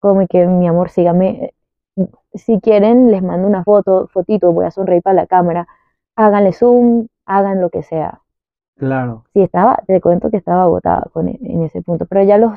como 0.00 0.26
que 0.26 0.46
mi 0.46 0.66
amor, 0.68 0.90
sígame. 0.90 1.54
Si 2.34 2.60
quieren, 2.60 3.10
les 3.10 3.22
mando 3.22 3.46
una 3.48 3.64
foto, 3.64 4.08
fotito, 4.08 4.52
voy 4.52 4.66
a 4.66 4.70
sonreír 4.70 5.02
para 5.02 5.14
la 5.16 5.26
cámara. 5.26 5.66
Háganle 6.16 6.52
zoom, 6.52 7.06
hagan 7.26 7.60
lo 7.60 7.70
que 7.70 7.82
sea. 7.82 8.20
Claro. 8.76 9.24
Sí, 9.34 9.42
estaba, 9.42 9.76
te 9.86 10.00
cuento 10.00 10.30
que 10.30 10.38
estaba 10.38 10.62
agotada 10.62 11.06
con, 11.12 11.28
e- 11.28 11.38
en 11.42 11.62
ese 11.64 11.82
punto, 11.82 12.06
pero 12.06 12.22
ya 12.24 12.38
los 12.38 12.52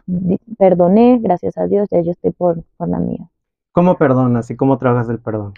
perdoné, 0.58 1.20
gracias 1.22 1.58
a 1.58 1.68
Dios, 1.68 1.88
ya 1.92 2.02
yo 2.02 2.12
estoy 2.12 2.32
por, 2.32 2.64
por 2.78 2.88
la 2.90 3.00
mía. 3.00 3.30
¿Cómo 3.74 3.98
perdonas 4.00 4.50
y 4.50 4.56
cómo 4.56 4.80
trabajas 4.80 5.10
el 5.10 5.20
perdón? 5.20 5.54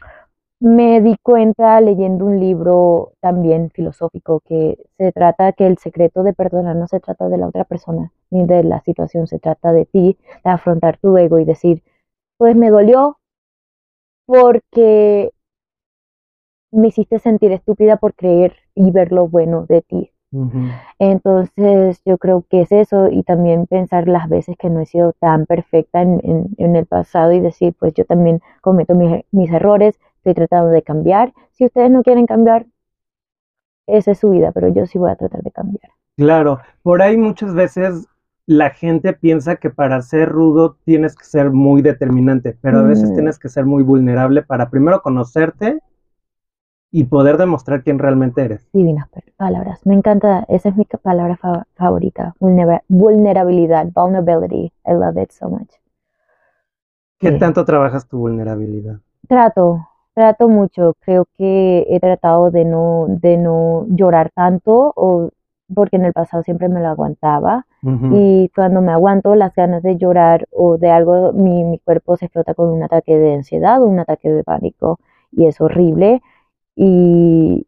Me 0.60 1.02
di 1.02 1.15
cuenta 1.24 1.82
leyendo 1.82 2.24
un 2.26 2.39
libro 2.39 3.13
también 3.22 3.72
filosófico 3.72 4.39
que 4.41 4.78
se 4.96 5.12
trata 5.12 5.52
que 5.54 5.65
el 5.65 5.80
secreto 5.80 6.22
de 6.22 6.34
perdonar 6.34 6.76
no 6.76 6.88
se 6.88 7.00
trata 7.00 7.28
de 7.28 7.38
la 7.39 7.48
otra 7.48 7.63
persona 7.63 8.12
ni 8.30 8.46
de 8.46 8.63
la 8.63 8.80
situación, 8.82 9.26
se 9.26 9.39
trata 9.39 9.72
de 9.72 9.86
ti, 9.86 10.15
de 10.43 10.52
afrontar 10.52 10.98
tu 11.00 11.17
ego 11.17 11.39
y 11.39 11.46
decir, 11.46 11.82
pues 12.38 12.56
me 12.56 12.70
dolió 12.72 13.20
porque 14.26 15.32
me 16.72 16.88
hiciste 16.88 17.20
sentir 17.20 17.52
estúpida 17.52 17.98
por 17.98 18.13
creer 18.13 18.56
y 18.76 18.91
ver 18.91 19.12
lo 19.12 19.28
bueno 19.28 19.65
de 19.65 19.82
ti. 19.82 20.12
Entonces 21.00 22.02
yo 22.06 22.17
creo 22.17 22.43
que 22.50 22.62
es 22.62 22.72
eso 22.72 23.10
y 23.10 23.24
también 23.24 23.67
pensar 23.67 24.08
las 24.08 24.30
veces 24.30 24.58
que 24.58 24.70
no 24.70 24.82
he 24.82 24.86
sido 24.86 25.13
tan 25.13 25.46
perfecta 25.46 26.02
en, 26.02 26.22
en- 26.24 26.50
en 26.58 26.76
el 26.76 26.86
pasado 26.86 27.32
y 27.34 27.39
decir, 27.39 27.76
pues 27.80 27.93
yo 27.93 28.06
también 28.06 28.41
cometo 28.62 28.96
mis, 28.96 29.24
mis 29.32 29.52
errores, 29.52 30.00
estoy 30.28 30.34
tratando 30.46 30.72
de 30.72 30.82
cambiar. 30.82 31.34
Si 31.54 31.66
ustedes 31.66 31.90
no 31.90 32.04
quieren 32.04 32.26
cambiar, 32.26 32.66
esa 33.88 34.12
es 34.12 34.20
su 34.20 34.30
vida, 34.30 34.52
pero 34.52 34.68
yo 34.68 34.86
sí 34.86 34.98
voy 34.98 35.12
a 35.12 35.16
tratar 35.16 35.42
de 35.42 35.52
cambiar. 35.52 35.92
Claro, 36.18 36.60
por 36.84 37.02
ahí 37.02 37.16
muchas 37.16 37.54
veces 37.54 38.08
la 38.46 38.72
gente 38.72 39.13
piensa 39.13 39.56
que 39.58 39.70
para 39.70 40.02
ser 40.02 40.30
rudo 40.30 40.78
tienes 40.84 41.16
que 41.16 41.24
ser 41.24 41.52
muy 41.52 41.82
determinante, 41.82 42.58
pero 42.62 42.80
a 42.80 42.84
veces 42.84 43.12
Mm. 43.12 43.16
tienes 43.16 43.40
que 43.40 43.50
ser 43.50 43.66
muy 43.66 43.84
vulnerable 43.84 44.42
para 44.42 44.70
primero 44.70 45.02
conocerte 45.02 45.80
y 46.92 47.04
poder 47.06 47.38
demostrar 47.38 47.84
quién 47.84 48.00
realmente 48.00 48.42
eres. 48.42 48.68
Divinas 48.74 49.08
palabras. 49.38 49.86
Me 49.86 49.96
encanta, 49.96 50.46
esa 50.50 50.70
es 50.70 50.76
mi 50.76 50.86
palabra 50.86 51.38
favorita. 51.76 52.34
vulnerabilidad, 52.40 53.88
vulnerability. 53.94 54.72
I 54.86 54.94
love 54.94 55.18
it 55.18 55.32
so 55.32 55.50
much. 55.50 55.70
¿Qué 57.20 57.32
tanto 57.32 57.66
trabajas 57.66 58.08
tu 58.08 58.20
vulnerabilidad? 58.20 59.00
Trato, 59.28 59.88
trato 60.17 60.49
mucho. 60.49 60.95
Creo 61.01 61.27
que 61.38 61.86
he 61.88 61.99
tratado 61.99 62.49
de 62.49 62.65
no, 62.65 63.06
de 63.08 63.38
no 63.38 63.86
llorar 63.88 64.32
tanto 64.34 64.91
o 64.95 65.30
porque 65.71 65.97
en 65.97 66.06
el 66.06 66.13
pasado 66.13 66.41
siempre 66.41 66.69
me 66.69 66.80
lo 66.82 66.88
aguantaba 66.88 67.67
y 67.84 68.49
cuando 68.56 68.82
me 68.82 68.93
aguanto 68.93 69.36
las 69.36 69.53
ganas 69.53 69.84
de 69.84 69.97
llorar 69.97 70.47
o 70.51 70.77
de 70.77 70.89
algo, 70.89 71.34
mi, 71.34 71.63
mi, 71.63 71.77
cuerpo 71.80 72.17
se 72.17 72.30
flota 72.30 72.53
con 72.53 72.69
un 72.69 72.82
ataque 72.82 73.17
de 73.17 73.36
ansiedad 73.36 73.82
o 73.82 73.86
un 73.86 73.99
ataque 73.99 74.32
de 74.32 74.43
pánico 74.43 74.99
y 75.32 75.45
es 75.45 75.62
horrible 75.62 76.21
y, 76.75 77.67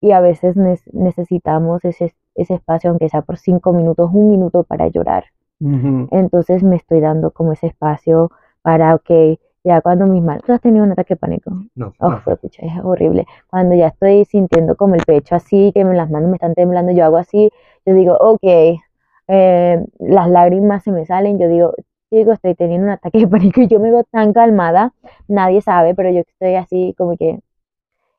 y 0.00 0.10
a 0.10 0.20
veces 0.20 0.56
necesitamos 0.92 1.84
ese, 1.84 2.12
ese 2.34 2.54
espacio, 2.54 2.90
aunque 2.90 3.08
sea 3.08 3.22
por 3.22 3.38
cinco 3.38 3.72
minutos, 3.72 4.10
un 4.12 4.28
minuto 4.28 4.64
para 4.64 4.88
llorar. 4.88 5.24
Entonces 5.60 6.62
me 6.62 6.76
estoy 6.76 7.00
dando 7.00 7.30
como 7.30 7.52
ese 7.52 7.68
espacio 7.68 8.30
para, 8.62 8.94
ok, 8.94 9.38
ya 9.64 9.80
cuando 9.80 10.06
mis 10.06 10.22
manos, 10.22 10.42
¿tú 10.44 10.52
has 10.52 10.60
tenido 10.60 10.84
un 10.84 10.92
ataque 10.92 11.14
de 11.14 11.18
pánico? 11.18 11.50
No. 11.74 11.92
Oh, 11.98 12.20
es 12.34 12.84
horrible. 12.84 13.26
Cuando 13.48 13.74
ya 13.74 13.88
estoy 13.88 14.24
sintiendo 14.24 14.76
como 14.76 14.94
el 14.94 15.02
pecho 15.04 15.34
así, 15.34 15.72
que 15.74 15.84
las 15.84 16.10
manos 16.10 16.30
me 16.30 16.36
están 16.36 16.54
temblando, 16.54 16.92
yo 16.92 17.04
hago 17.04 17.16
así, 17.16 17.50
yo 17.84 17.94
digo, 17.94 18.16
ok, 18.18 18.80
eh, 19.28 19.84
las 19.98 20.28
lágrimas 20.28 20.82
se 20.84 20.92
me 20.92 21.04
salen, 21.04 21.38
yo 21.38 21.48
digo, 21.48 21.74
digo, 22.10 22.32
estoy 22.32 22.54
teniendo 22.54 22.86
un 22.86 22.92
ataque 22.92 23.18
de 23.18 23.28
pánico 23.28 23.60
y 23.62 23.68
yo 23.68 23.80
me 23.80 23.90
veo 23.90 24.04
tan 24.04 24.32
calmada, 24.32 24.92
nadie 25.28 25.60
sabe, 25.60 25.94
pero 25.94 26.10
yo 26.10 26.20
estoy 26.20 26.54
así 26.54 26.94
como 26.96 27.16
que, 27.16 27.40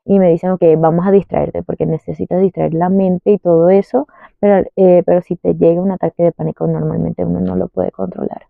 y 0.06 0.20
me 0.20 0.30
dicen, 0.30 0.52
ok, 0.52 0.64
vamos 0.78 1.06
a 1.08 1.12
distraerte 1.12 1.64
porque 1.64 1.86
necesitas 1.86 2.42
distraer 2.42 2.74
la 2.74 2.90
mente 2.90 3.32
y 3.32 3.38
todo 3.38 3.70
eso, 3.70 4.08
pero, 4.40 4.68
eh, 4.76 5.04
pero 5.06 5.22
si 5.22 5.36
te 5.36 5.54
llega 5.56 5.82
un 5.82 5.92
ataque 5.92 6.24
de 6.24 6.32
pánico 6.32 6.68
normalmente 6.68 7.26
uno 7.26 7.40
no 7.40 7.56
lo 7.56 7.68
puede 7.70 7.92
controlar. 7.92 8.49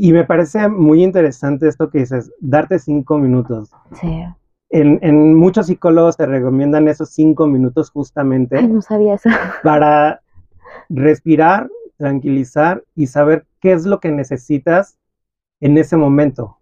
Y 0.00 0.12
me 0.12 0.24
parece 0.24 0.68
muy 0.68 1.02
interesante 1.02 1.66
esto 1.66 1.90
que 1.90 1.98
dices, 1.98 2.32
darte 2.40 2.78
cinco 2.78 3.18
minutos. 3.18 3.70
Sí. 4.00 4.24
En, 4.70 5.00
en 5.02 5.34
muchos 5.34 5.66
psicólogos 5.66 6.16
te 6.16 6.24
recomiendan 6.24 6.86
esos 6.86 7.10
cinco 7.10 7.48
minutos 7.48 7.90
justamente. 7.90 8.58
Ay, 8.58 8.68
no 8.68 8.80
sabía 8.80 9.14
eso. 9.14 9.28
Para 9.64 10.22
respirar, 10.88 11.68
tranquilizar 11.96 12.84
y 12.94 13.08
saber 13.08 13.44
qué 13.60 13.72
es 13.72 13.86
lo 13.86 13.98
que 13.98 14.12
necesitas 14.12 14.98
en 15.60 15.76
ese 15.76 15.96
momento. 15.96 16.58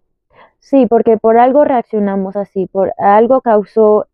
Sí, 0.59 0.87
porque 0.87 1.17
por 1.17 1.37
algo 1.37 1.63
reaccionamos 1.63 2.35
así, 2.35 2.65
por 2.65 2.91
algo 2.97 3.41
causó 3.41 4.07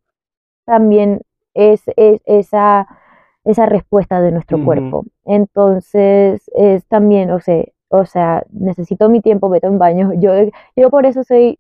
también 0.66 1.22
es, 1.54 1.82
esa, 1.96 2.88
esa 3.46 3.66
respuesta 3.66 4.22
de 4.22 4.32
nuestro 4.32 4.64
cuerpo. 4.64 5.06
Entonces, 5.26 6.44
es 6.56 6.86
también, 6.88 7.32
o 7.32 7.40
sea, 7.40 7.64
o 7.93 8.06
sea, 8.06 8.43
necesito 8.51 9.08
mi 9.08 9.21
tiempo, 9.21 9.49
vete 9.49 9.69
un 9.69 9.77
baño. 9.77 10.13
Yo, 10.19 10.32
yo 10.75 10.89
por 10.89 11.06
eso 11.06 11.23
soy, 11.23 11.60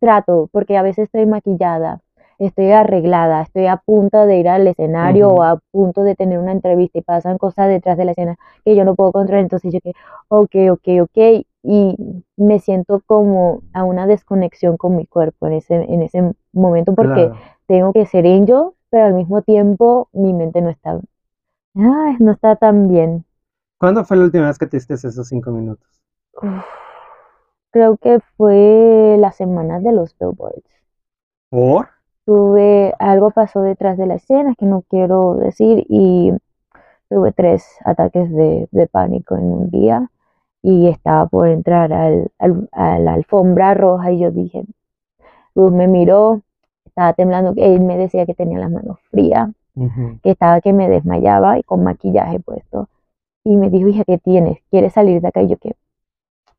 trato, 0.00 0.48
porque 0.52 0.76
a 0.76 0.82
veces 0.82 1.04
estoy 1.04 1.26
maquillada, 1.26 2.00
estoy 2.38 2.72
arreglada, 2.72 3.42
estoy 3.42 3.66
a 3.66 3.76
punto 3.76 4.26
de 4.26 4.38
ir 4.38 4.48
al 4.48 4.66
escenario 4.66 5.30
o 5.30 5.42
a 5.42 5.60
punto 5.70 6.02
de 6.02 6.14
tener 6.16 6.38
una 6.40 6.52
entrevista 6.52 6.98
y 6.98 7.02
pasan 7.02 7.38
cosas 7.38 7.68
detrás 7.68 7.96
de 7.96 8.04
la 8.04 8.10
escena 8.12 8.36
que 8.64 8.76
yo 8.76 8.84
no 8.84 8.96
puedo 8.96 9.12
controlar. 9.12 9.42
Entonces 9.44 9.72
yo 9.72 9.80
que, 9.80 9.92
ok, 10.28 10.54
ok, 10.72 10.88
ok, 11.02 11.46
y 11.62 11.96
me 12.36 12.58
siento 12.58 13.00
como 13.06 13.62
a 13.72 13.84
una 13.84 14.06
desconexión 14.06 14.76
con 14.76 14.96
mi 14.96 15.06
cuerpo 15.06 15.46
en 15.46 15.54
ese, 15.54 15.74
en 15.76 16.02
ese 16.02 16.32
momento 16.52 16.94
porque 16.94 17.30
tengo 17.66 17.92
que 17.92 18.04
ser 18.06 18.26
angel, 18.26 18.72
pero 18.90 19.06
al 19.06 19.14
mismo 19.14 19.42
tiempo 19.42 20.08
mi 20.12 20.34
mente 20.34 20.60
no 20.60 20.70
está, 20.70 21.00
no 21.74 22.32
está 22.32 22.56
tan 22.56 22.88
bien. 22.88 23.24
¿Cuándo 23.82 24.04
fue 24.04 24.16
la 24.16 24.22
última 24.22 24.46
vez 24.46 24.60
que 24.60 24.68
te 24.68 24.76
hiciste 24.76 25.08
esos 25.08 25.26
cinco 25.26 25.50
minutos? 25.50 25.90
creo 27.72 27.96
que 27.96 28.20
fue 28.36 29.16
la 29.18 29.32
semana 29.32 29.80
de 29.80 29.90
los 29.90 30.16
billboards. 30.20 30.70
¿Por? 31.50 31.88
Tuve, 32.24 32.94
algo 33.00 33.32
pasó 33.32 33.60
detrás 33.62 33.98
de 33.98 34.06
la 34.06 34.14
escena 34.14 34.54
que 34.56 34.66
no 34.66 34.84
quiero 34.88 35.34
decir 35.34 35.84
y 35.88 36.32
tuve 37.08 37.32
tres 37.32 37.66
ataques 37.84 38.30
de, 38.30 38.68
pánico 38.92 39.34
en 39.34 39.46
un 39.46 39.70
día 39.70 40.08
y 40.62 40.86
estaba 40.86 41.26
por 41.26 41.48
entrar 41.48 41.92
al, 41.92 42.30
a 42.70 43.00
la 43.00 43.14
alfombra 43.14 43.74
roja 43.74 44.12
y 44.12 44.20
yo 44.20 44.30
dije, 44.30 44.64
Luz 45.56 45.72
me 45.72 45.88
miró, 45.88 46.42
estaba 46.84 47.14
temblando, 47.14 47.52
él 47.56 47.80
me 47.80 47.98
decía 47.98 48.26
que 48.26 48.34
tenía 48.34 48.60
las 48.60 48.70
manos 48.70 49.00
frías, 49.10 49.50
que 50.22 50.30
estaba 50.30 50.60
que 50.60 50.72
me 50.72 50.88
desmayaba 50.88 51.58
y 51.58 51.64
con 51.64 51.82
maquillaje 51.82 52.38
puesto 52.38 52.88
y 53.44 53.56
me 53.56 53.70
dijo, 53.70 53.88
hija, 53.88 54.04
¿qué 54.04 54.18
tienes? 54.18 54.58
¿Quieres 54.70 54.92
salir 54.92 55.20
de 55.20 55.28
acá? 55.28 55.42
Y 55.42 55.48
yo 55.48 55.56
que 55.58 55.76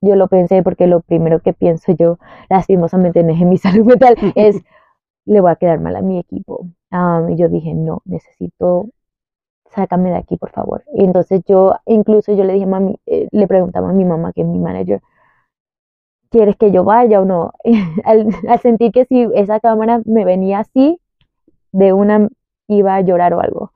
yo 0.04 0.16
lo 0.16 0.28
pensé 0.28 0.62
porque 0.64 0.86
lo 0.88 1.00
primero 1.02 1.40
que 1.40 1.54
pienso 1.54 1.94
yo, 1.94 2.18
lastimosamente 2.50 3.24
no 3.24 3.34
es 3.34 3.42
en 3.42 3.50
mi 3.50 3.58
salud 3.60 3.86
mental, 3.86 4.16
es, 4.36 4.62
le 5.26 5.42
voy 5.42 5.52
a 5.52 5.56
quedar 5.56 5.80
mal 5.80 5.96
a 5.96 6.02
mi 6.02 6.20
equipo. 6.20 6.68
y 7.30 7.36
yo 7.38 7.50
dije, 7.50 7.74
no, 7.74 8.02
necesito, 8.06 8.90
sácame 9.72 10.12
de 10.12 10.18
aquí, 10.18 10.38
por 10.38 10.52
favor. 10.52 10.84
Y 10.94 11.06
entonces 11.06 11.42
yo, 11.48 11.76
incluso 11.86 12.34
yo 12.34 12.44
le 12.44 12.54
dije, 12.54 12.66
mami, 12.66 13.00
eh, 13.06 13.28
le 13.32 13.48
preguntaba 13.48 13.90
a 13.90 13.94
mi 13.94 14.06
mamá, 14.06 14.34
que 14.34 14.42
es 14.42 14.48
mi 14.48 14.60
manager, 14.60 15.02
¿quieres 16.30 16.58
que 16.58 16.72
yo 16.72 16.84
vaya 16.84 17.22
o 17.22 17.26
no? 17.26 17.54
al, 18.04 18.28
sentir 18.62 18.92
que 18.92 19.06
si 19.06 19.28
esa 19.36 19.60
cámara 19.60 20.02
me 20.06 20.26
venía 20.26 20.60
así, 20.60 21.00
de 21.72 21.94
una 21.94 22.30
iba 22.68 22.96
a 22.96 23.02
llorar 23.02 23.34
o 23.34 23.40
algo. 23.42 23.72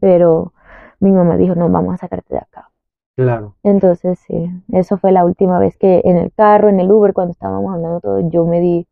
pero 0.00 0.52
mi 1.00 1.12
mamá 1.12 1.36
dijo, 1.36 1.54
no, 1.54 1.68
vamos 1.68 1.94
a 1.94 1.98
sacarte 1.98 2.34
de 2.34 2.40
acá. 2.40 2.70
Claro. 3.16 3.56
Entonces, 3.64 4.18
sí, 4.20 4.50
eso 4.72 4.96
fue 4.96 5.10
la 5.10 5.24
última 5.24 5.58
vez 5.58 5.76
que 5.76 6.02
en 6.04 6.16
el 6.16 6.32
carro, 6.32 6.68
en 6.68 6.78
el 6.78 6.90
Uber, 6.90 7.12
cuando 7.12 7.32
estábamos 7.32 7.74
hablando 7.74 8.00
todo, 8.00 8.20
yo 8.30 8.46
me 8.46 8.60
di 8.60 8.86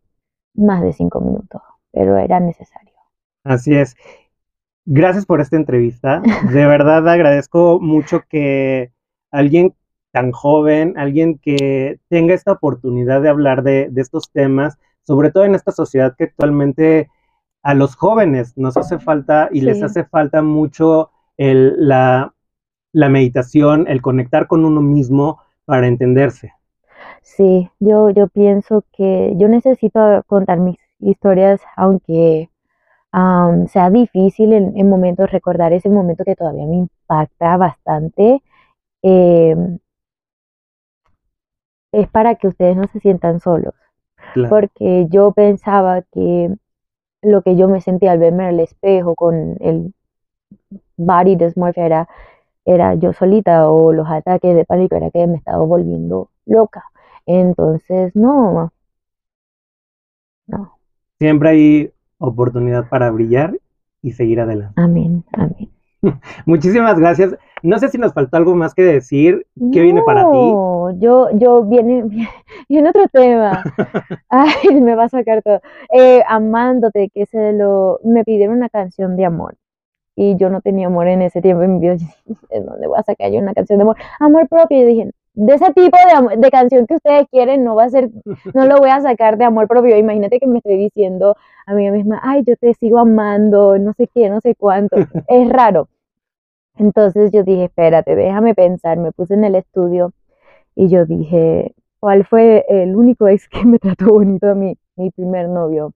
más 0.54 0.82
de 0.82 0.92
cinco 0.92 1.20
minutos, 1.20 1.62
pero 1.92 2.16
era 2.18 2.40
necesario. 2.40 2.92
Así 3.44 3.74
es. 3.74 3.94
Gracias 4.84 5.26
por 5.26 5.40
esta 5.40 5.56
entrevista. 5.56 6.22
De 6.52 6.66
verdad 6.66 7.08
agradezco 7.08 7.78
mucho 7.80 8.22
que 8.28 8.92
alguien 9.30 9.74
tan 10.12 10.32
joven, 10.32 10.94
alguien 10.96 11.38
que 11.38 12.00
tenga 12.08 12.34
esta 12.34 12.52
oportunidad 12.52 13.22
de 13.22 13.28
hablar 13.28 13.62
de, 13.62 13.88
de 13.90 14.00
estos 14.00 14.30
temas, 14.32 14.78
sobre 15.02 15.30
todo 15.30 15.44
en 15.44 15.54
esta 15.54 15.72
sociedad 15.72 16.14
que 16.16 16.24
actualmente 16.24 17.10
a 17.62 17.74
los 17.74 17.96
jóvenes 17.96 18.56
nos 18.56 18.76
hace 18.76 18.98
falta 18.98 19.48
y 19.52 19.60
les 19.60 19.82
hace 19.82 20.04
falta 20.04 20.40
mucho 20.40 21.10
el, 21.36 21.88
la, 21.88 22.32
meditación, 22.92 23.86
el 23.88 24.02
conectar 24.02 24.46
con 24.46 24.64
uno 24.64 24.80
mismo 24.80 25.40
para 25.64 25.86
entenderse. 25.86 26.52
Sí, 27.22 27.70
yo, 27.80 28.10
yo 28.10 28.28
pienso 28.28 28.84
que 28.92 29.34
yo 29.36 29.48
necesito 29.48 30.22
contar 30.26 30.58
mis 30.58 30.78
historias, 30.98 31.60
aunque 31.76 32.50
sea 33.68 33.88
difícil 33.90 34.52
en, 34.52 34.88
momentos 34.88 35.30
recordar 35.30 35.72
ese 35.72 35.88
momento 35.88 36.24
que 36.24 36.36
todavía 36.36 36.66
me 36.66 36.76
impacta 36.76 37.56
bastante. 37.56 38.42
Em, 39.02 39.78
es 41.92 42.08
para 42.08 42.34
que 42.34 42.48
ustedes 42.48 42.76
no 42.76 42.86
se 42.88 43.00
sientan 43.00 43.40
solos. 43.40 43.74
Porque 44.50 45.06
yo 45.08 45.32
pensaba 45.32 46.02
que 46.02 46.54
lo 47.22 47.42
que 47.42 47.56
yo 47.56 47.68
me 47.68 47.80
sentía 47.80 48.12
al 48.12 48.18
verme 48.18 48.44
en 48.44 48.50
el 48.50 48.60
espejo 48.60 49.14
con 49.14 49.56
el 49.60 49.94
body 50.96 51.36
dysmorphia 51.36 51.86
era, 51.86 52.08
era 52.64 52.94
yo 52.94 53.12
solita 53.12 53.68
o 53.68 53.92
los 53.92 54.08
ataques 54.08 54.54
de 54.54 54.64
pánico 54.64 54.96
era 54.96 55.10
que 55.10 55.26
me 55.26 55.36
estaba 55.36 55.64
volviendo 55.64 56.30
loca. 56.46 56.84
Entonces, 57.26 58.14
no, 58.14 58.72
no. 60.46 60.72
Siempre 61.18 61.48
hay 61.48 61.92
oportunidad 62.18 62.88
para 62.88 63.10
brillar 63.10 63.58
y 64.02 64.12
seguir 64.12 64.40
adelante. 64.40 64.80
Amén, 64.80 65.24
amén. 65.32 65.70
Muchísimas 66.46 66.98
gracias. 66.98 67.36
No 67.62 67.78
sé 67.78 67.88
si 67.88 67.98
nos 67.98 68.12
faltó 68.12 68.36
algo 68.36 68.54
más 68.54 68.74
que 68.74 68.82
decir. 68.82 69.46
¿Qué 69.72 69.80
viene 69.80 70.02
para 70.02 70.30
ti? 70.30 70.38
Yo, 70.98 71.30
yo 71.32 71.64
viene, 71.64 72.04
viene 72.68 72.90
otro 72.90 73.08
tema. 73.08 73.64
Ay, 74.28 74.80
me 74.80 74.94
va 74.94 75.04
a 75.04 75.08
sacar 75.08 75.42
todo. 75.42 75.60
Eh, 75.92 76.22
amándote, 76.28 77.10
que 77.12 77.26
se 77.26 77.52
lo, 77.52 77.98
me 78.04 78.24
pidieron 78.24 78.56
una 78.56 78.68
canción 78.68 79.16
de 79.16 79.24
amor 79.24 79.56
y 80.16 80.34
yo 80.36 80.48
no 80.48 80.62
tenía 80.62 80.86
amor 80.86 81.06
en 81.08 81.22
ese 81.22 81.42
tiempo 81.42 81.62
en 81.62 81.74
mi 81.74 81.80
vida. 81.80 81.96
¿De 82.50 82.60
dónde 82.60 82.86
voy 82.86 82.98
a 82.98 83.02
sacar 83.02 83.30
yo 83.30 83.38
una 83.38 83.52
canción 83.52 83.78
de 83.78 83.82
amor? 83.82 83.96
Amor 84.18 84.48
propio. 84.48 84.78
Y 84.78 84.80
yo 84.80 84.86
dije, 84.88 85.10
de 85.34 85.54
ese 85.54 85.66
tipo 85.74 85.98
de, 86.30 86.36
de 86.38 86.50
canción 86.50 86.86
que 86.86 86.94
ustedes 86.94 87.26
quieren, 87.30 87.62
no 87.62 87.74
va 87.74 87.84
a 87.84 87.90
ser, 87.90 88.08
no 88.54 88.64
lo 88.66 88.78
voy 88.78 88.88
a 88.88 89.00
sacar 89.02 89.36
de 89.36 89.44
amor 89.44 89.68
propio. 89.68 89.96
Imagínate 89.96 90.40
que 90.40 90.46
me 90.46 90.58
estoy 90.58 90.78
diciendo 90.78 91.36
a 91.66 91.74
mí 91.74 91.90
misma, 91.90 92.20
ay, 92.24 92.42
yo 92.46 92.56
te 92.56 92.72
sigo 92.72 92.98
amando, 92.98 93.78
no 93.78 93.92
sé 93.92 94.08
qué, 94.08 94.30
no 94.30 94.40
sé 94.40 94.54
cuánto. 94.54 94.96
Es 95.28 95.48
raro. 95.50 95.88
Entonces 96.78 97.30
yo 97.32 97.42
dije, 97.42 97.64
espérate, 97.64 98.16
déjame 98.16 98.54
pensar. 98.54 98.96
Me 98.96 99.12
puse 99.12 99.34
en 99.34 99.44
el 99.44 99.54
estudio 99.54 100.12
y 100.74 100.88
yo 100.88 101.04
dije, 101.04 101.74
¿cuál 102.00 102.24
fue 102.24 102.64
el 102.68 102.96
único 102.96 103.28
ex 103.28 103.48
que 103.48 103.64
me 103.66 103.78
trató 103.78 104.06
bonito? 104.06 104.54
Mi, 104.54 104.78
mi 104.96 105.10
primer 105.10 105.50
novio. 105.50 105.92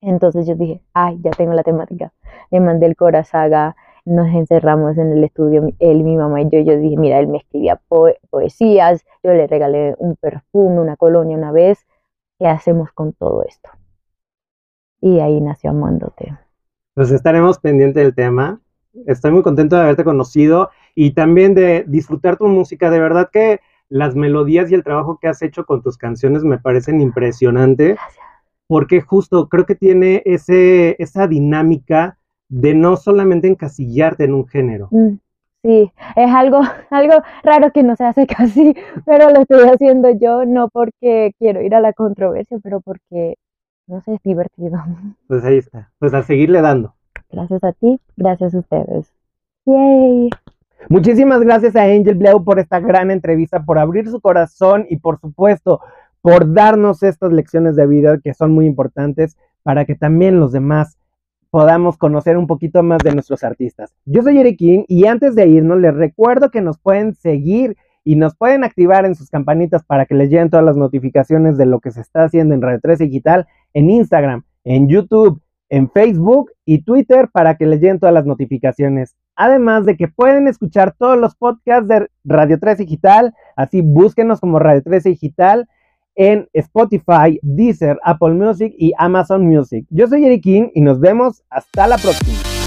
Entonces 0.00 0.46
yo 0.46 0.54
dije, 0.54 0.80
ay, 0.94 1.18
ya 1.22 1.30
tengo 1.30 1.52
la 1.52 1.62
temática. 1.62 2.12
Le 2.50 2.60
mandé 2.60 2.86
el 2.86 2.96
Corazaga, 2.96 3.76
nos 4.04 4.28
encerramos 4.28 4.96
en 4.96 5.12
el 5.12 5.24
estudio, 5.24 5.68
él, 5.78 6.02
mi 6.02 6.16
mamá 6.16 6.40
y 6.40 6.48
yo. 6.48 6.60
Yo 6.60 6.78
dije, 6.78 6.96
mira, 6.96 7.18
él 7.18 7.28
me 7.28 7.38
escribía 7.38 7.80
poesías, 8.30 9.04
yo 9.22 9.32
le 9.32 9.46
regalé 9.46 9.94
un 9.98 10.16
perfume, 10.16 10.80
una 10.80 10.96
colonia 10.96 11.36
una 11.36 11.52
vez. 11.52 11.86
¿Qué 12.38 12.46
hacemos 12.46 12.92
con 12.92 13.12
todo 13.12 13.42
esto? 13.42 13.70
Y 15.00 15.20
ahí 15.20 15.40
nació 15.40 15.70
Amándote. 15.70 16.36
Pues 16.94 17.10
estaremos 17.10 17.58
pendientes 17.58 18.02
del 18.02 18.14
tema. 18.14 18.60
Estoy 19.06 19.32
muy 19.32 19.42
contento 19.42 19.76
de 19.76 19.82
haberte 19.82 20.04
conocido 20.04 20.70
y 20.94 21.12
también 21.12 21.54
de 21.54 21.84
disfrutar 21.86 22.36
tu 22.36 22.46
música. 22.46 22.90
De 22.90 22.98
verdad 22.98 23.28
que 23.32 23.60
las 23.88 24.14
melodías 24.14 24.70
y 24.70 24.74
el 24.74 24.84
trabajo 24.84 25.18
que 25.20 25.28
has 25.28 25.42
hecho 25.42 25.64
con 25.64 25.82
tus 25.82 25.96
canciones 25.96 26.44
me 26.44 26.58
parecen 26.58 27.00
impresionantes. 27.00 27.96
Gracias. 27.96 28.24
Porque 28.68 29.00
justo 29.00 29.48
creo 29.48 29.66
que 29.66 29.74
tiene 29.74 30.22
ese, 30.24 30.94
esa 31.02 31.26
dinámica 31.26 32.18
de 32.48 32.74
no 32.74 32.96
solamente 32.96 33.48
encasillarte 33.48 34.24
en 34.24 34.34
un 34.34 34.46
género. 34.46 34.88
Mm, 34.90 35.16
sí, 35.62 35.92
es 36.16 36.30
algo, 36.30 36.60
algo 36.90 37.14
raro 37.42 37.72
que 37.72 37.82
no 37.82 37.96
se 37.96 38.04
hace 38.04 38.26
casi, 38.38 38.74
pero 39.04 39.30
lo 39.30 39.40
estoy 39.40 39.68
haciendo 39.68 40.10
yo, 40.10 40.44
no 40.44 40.68
porque 40.68 41.32
quiero 41.38 41.62
ir 41.62 41.74
a 41.74 41.80
la 41.80 41.92
controversia, 41.92 42.58
pero 42.62 42.80
porque, 42.80 43.36
no 43.86 44.00
sé, 44.02 44.14
es 44.14 44.22
divertido. 44.22 44.78
Pues 45.26 45.44
ahí 45.44 45.58
está, 45.58 45.90
pues 45.98 46.14
a 46.14 46.22
seguirle 46.22 46.60
dando. 46.60 46.94
Gracias 47.30 47.62
a 47.64 47.72
ti, 47.72 48.00
gracias 48.16 48.54
a 48.54 48.58
ustedes. 48.58 49.12
Yay. 49.66 50.30
Muchísimas 50.88 51.40
gracias 51.40 51.76
a 51.76 51.82
Angel 51.82 52.14
Bleu 52.14 52.44
por 52.44 52.58
esta 52.58 52.80
gran 52.80 53.10
entrevista, 53.10 53.62
por 53.62 53.78
abrir 53.78 54.08
su 54.08 54.20
corazón 54.20 54.86
y 54.88 54.96
por 54.96 55.20
supuesto 55.20 55.80
por 56.20 56.52
darnos 56.52 57.02
estas 57.02 57.32
lecciones 57.32 57.76
de 57.76 57.86
vida 57.86 58.18
que 58.22 58.34
son 58.34 58.52
muy 58.52 58.66
importantes 58.66 59.36
para 59.62 59.84
que 59.84 59.94
también 59.94 60.40
los 60.40 60.52
demás 60.52 60.98
podamos 61.50 61.96
conocer 61.96 62.36
un 62.36 62.46
poquito 62.46 62.82
más 62.82 62.98
de 62.98 63.12
nuestros 63.12 63.42
artistas. 63.42 63.94
Yo 64.04 64.22
soy 64.22 64.38
Eric 64.38 64.58
King 64.58 64.84
y 64.88 65.06
antes 65.06 65.34
de 65.34 65.46
irnos 65.46 65.80
les 65.80 65.94
recuerdo 65.94 66.50
que 66.50 66.60
nos 66.60 66.78
pueden 66.78 67.14
seguir 67.14 67.76
y 68.04 68.16
nos 68.16 68.36
pueden 68.36 68.64
activar 68.64 69.04
en 69.04 69.14
sus 69.14 69.30
campanitas 69.30 69.84
para 69.84 70.06
que 70.06 70.14
les 70.14 70.30
lleguen 70.30 70.50
todas 70.50 70.64
las 70.64 70.76
notificaciones 70.76 71.56
de 71.56 71.66
lo 71.66 71.80
que 71.80 71.90
se 71.90 72.00
está 72.00 72.24
haciendo 72.24 72.54
en 72.54 72.62
Radio 72.62 72.80
3 72.82 72.98
Digital, 73.00 73.46
en 73.74 73.90
Instagram, 73.90 74.44
en 74.64 74.88
YouTube, 74.88 75.42
en 75.68 75.90
Facebook 75.90 76.52
y 76.64 76.82
Twitter 76.82 77.28
para 77.30 77.56
que 77.56 77.66
les 77.66 77.80
lleguen 77.80 77.98
todas 77.98 78.14
las 78.14 78.24
notificaciones. 78.26 79.14
Además 79.36 79.84
de 79.84 79.96
que 79.96 80.08
pueden 80.08 80.48
escuchar 80.48 80.94
todos 80.98 81.18
los 81.18 81.34
podcasts 81.36 81.88
de 81.88 82.08
Radio 82.24 82.58
3 82.58 82.78
Digital, 82.78 83.34
así 83.56 83.82
búsquenos 83.82 84.40
como 84.40 84.58
Radio 84.58 84.82
3 84.82 85.04
Digital 85.04 85.68
en 86.18 86.48
Spotify, 86.52 87.38
Deezer, 87.42 87.96
Apple 88.02 88.34
Music 88.34 88.74
y 88.76 88.92
Amazon 88.98 89.46
Music. 89.46 89.86
Yo 89.88 90.06
soy 90.08 90.24
Eric 90.24 90.42
King 90.42 90.68
y 90.74 90.80
nos 90.80 91.00
vemos 91.00 91.44
hasta 91.48 91.86
la 91.86 91.96
próxima. 91.96 92.57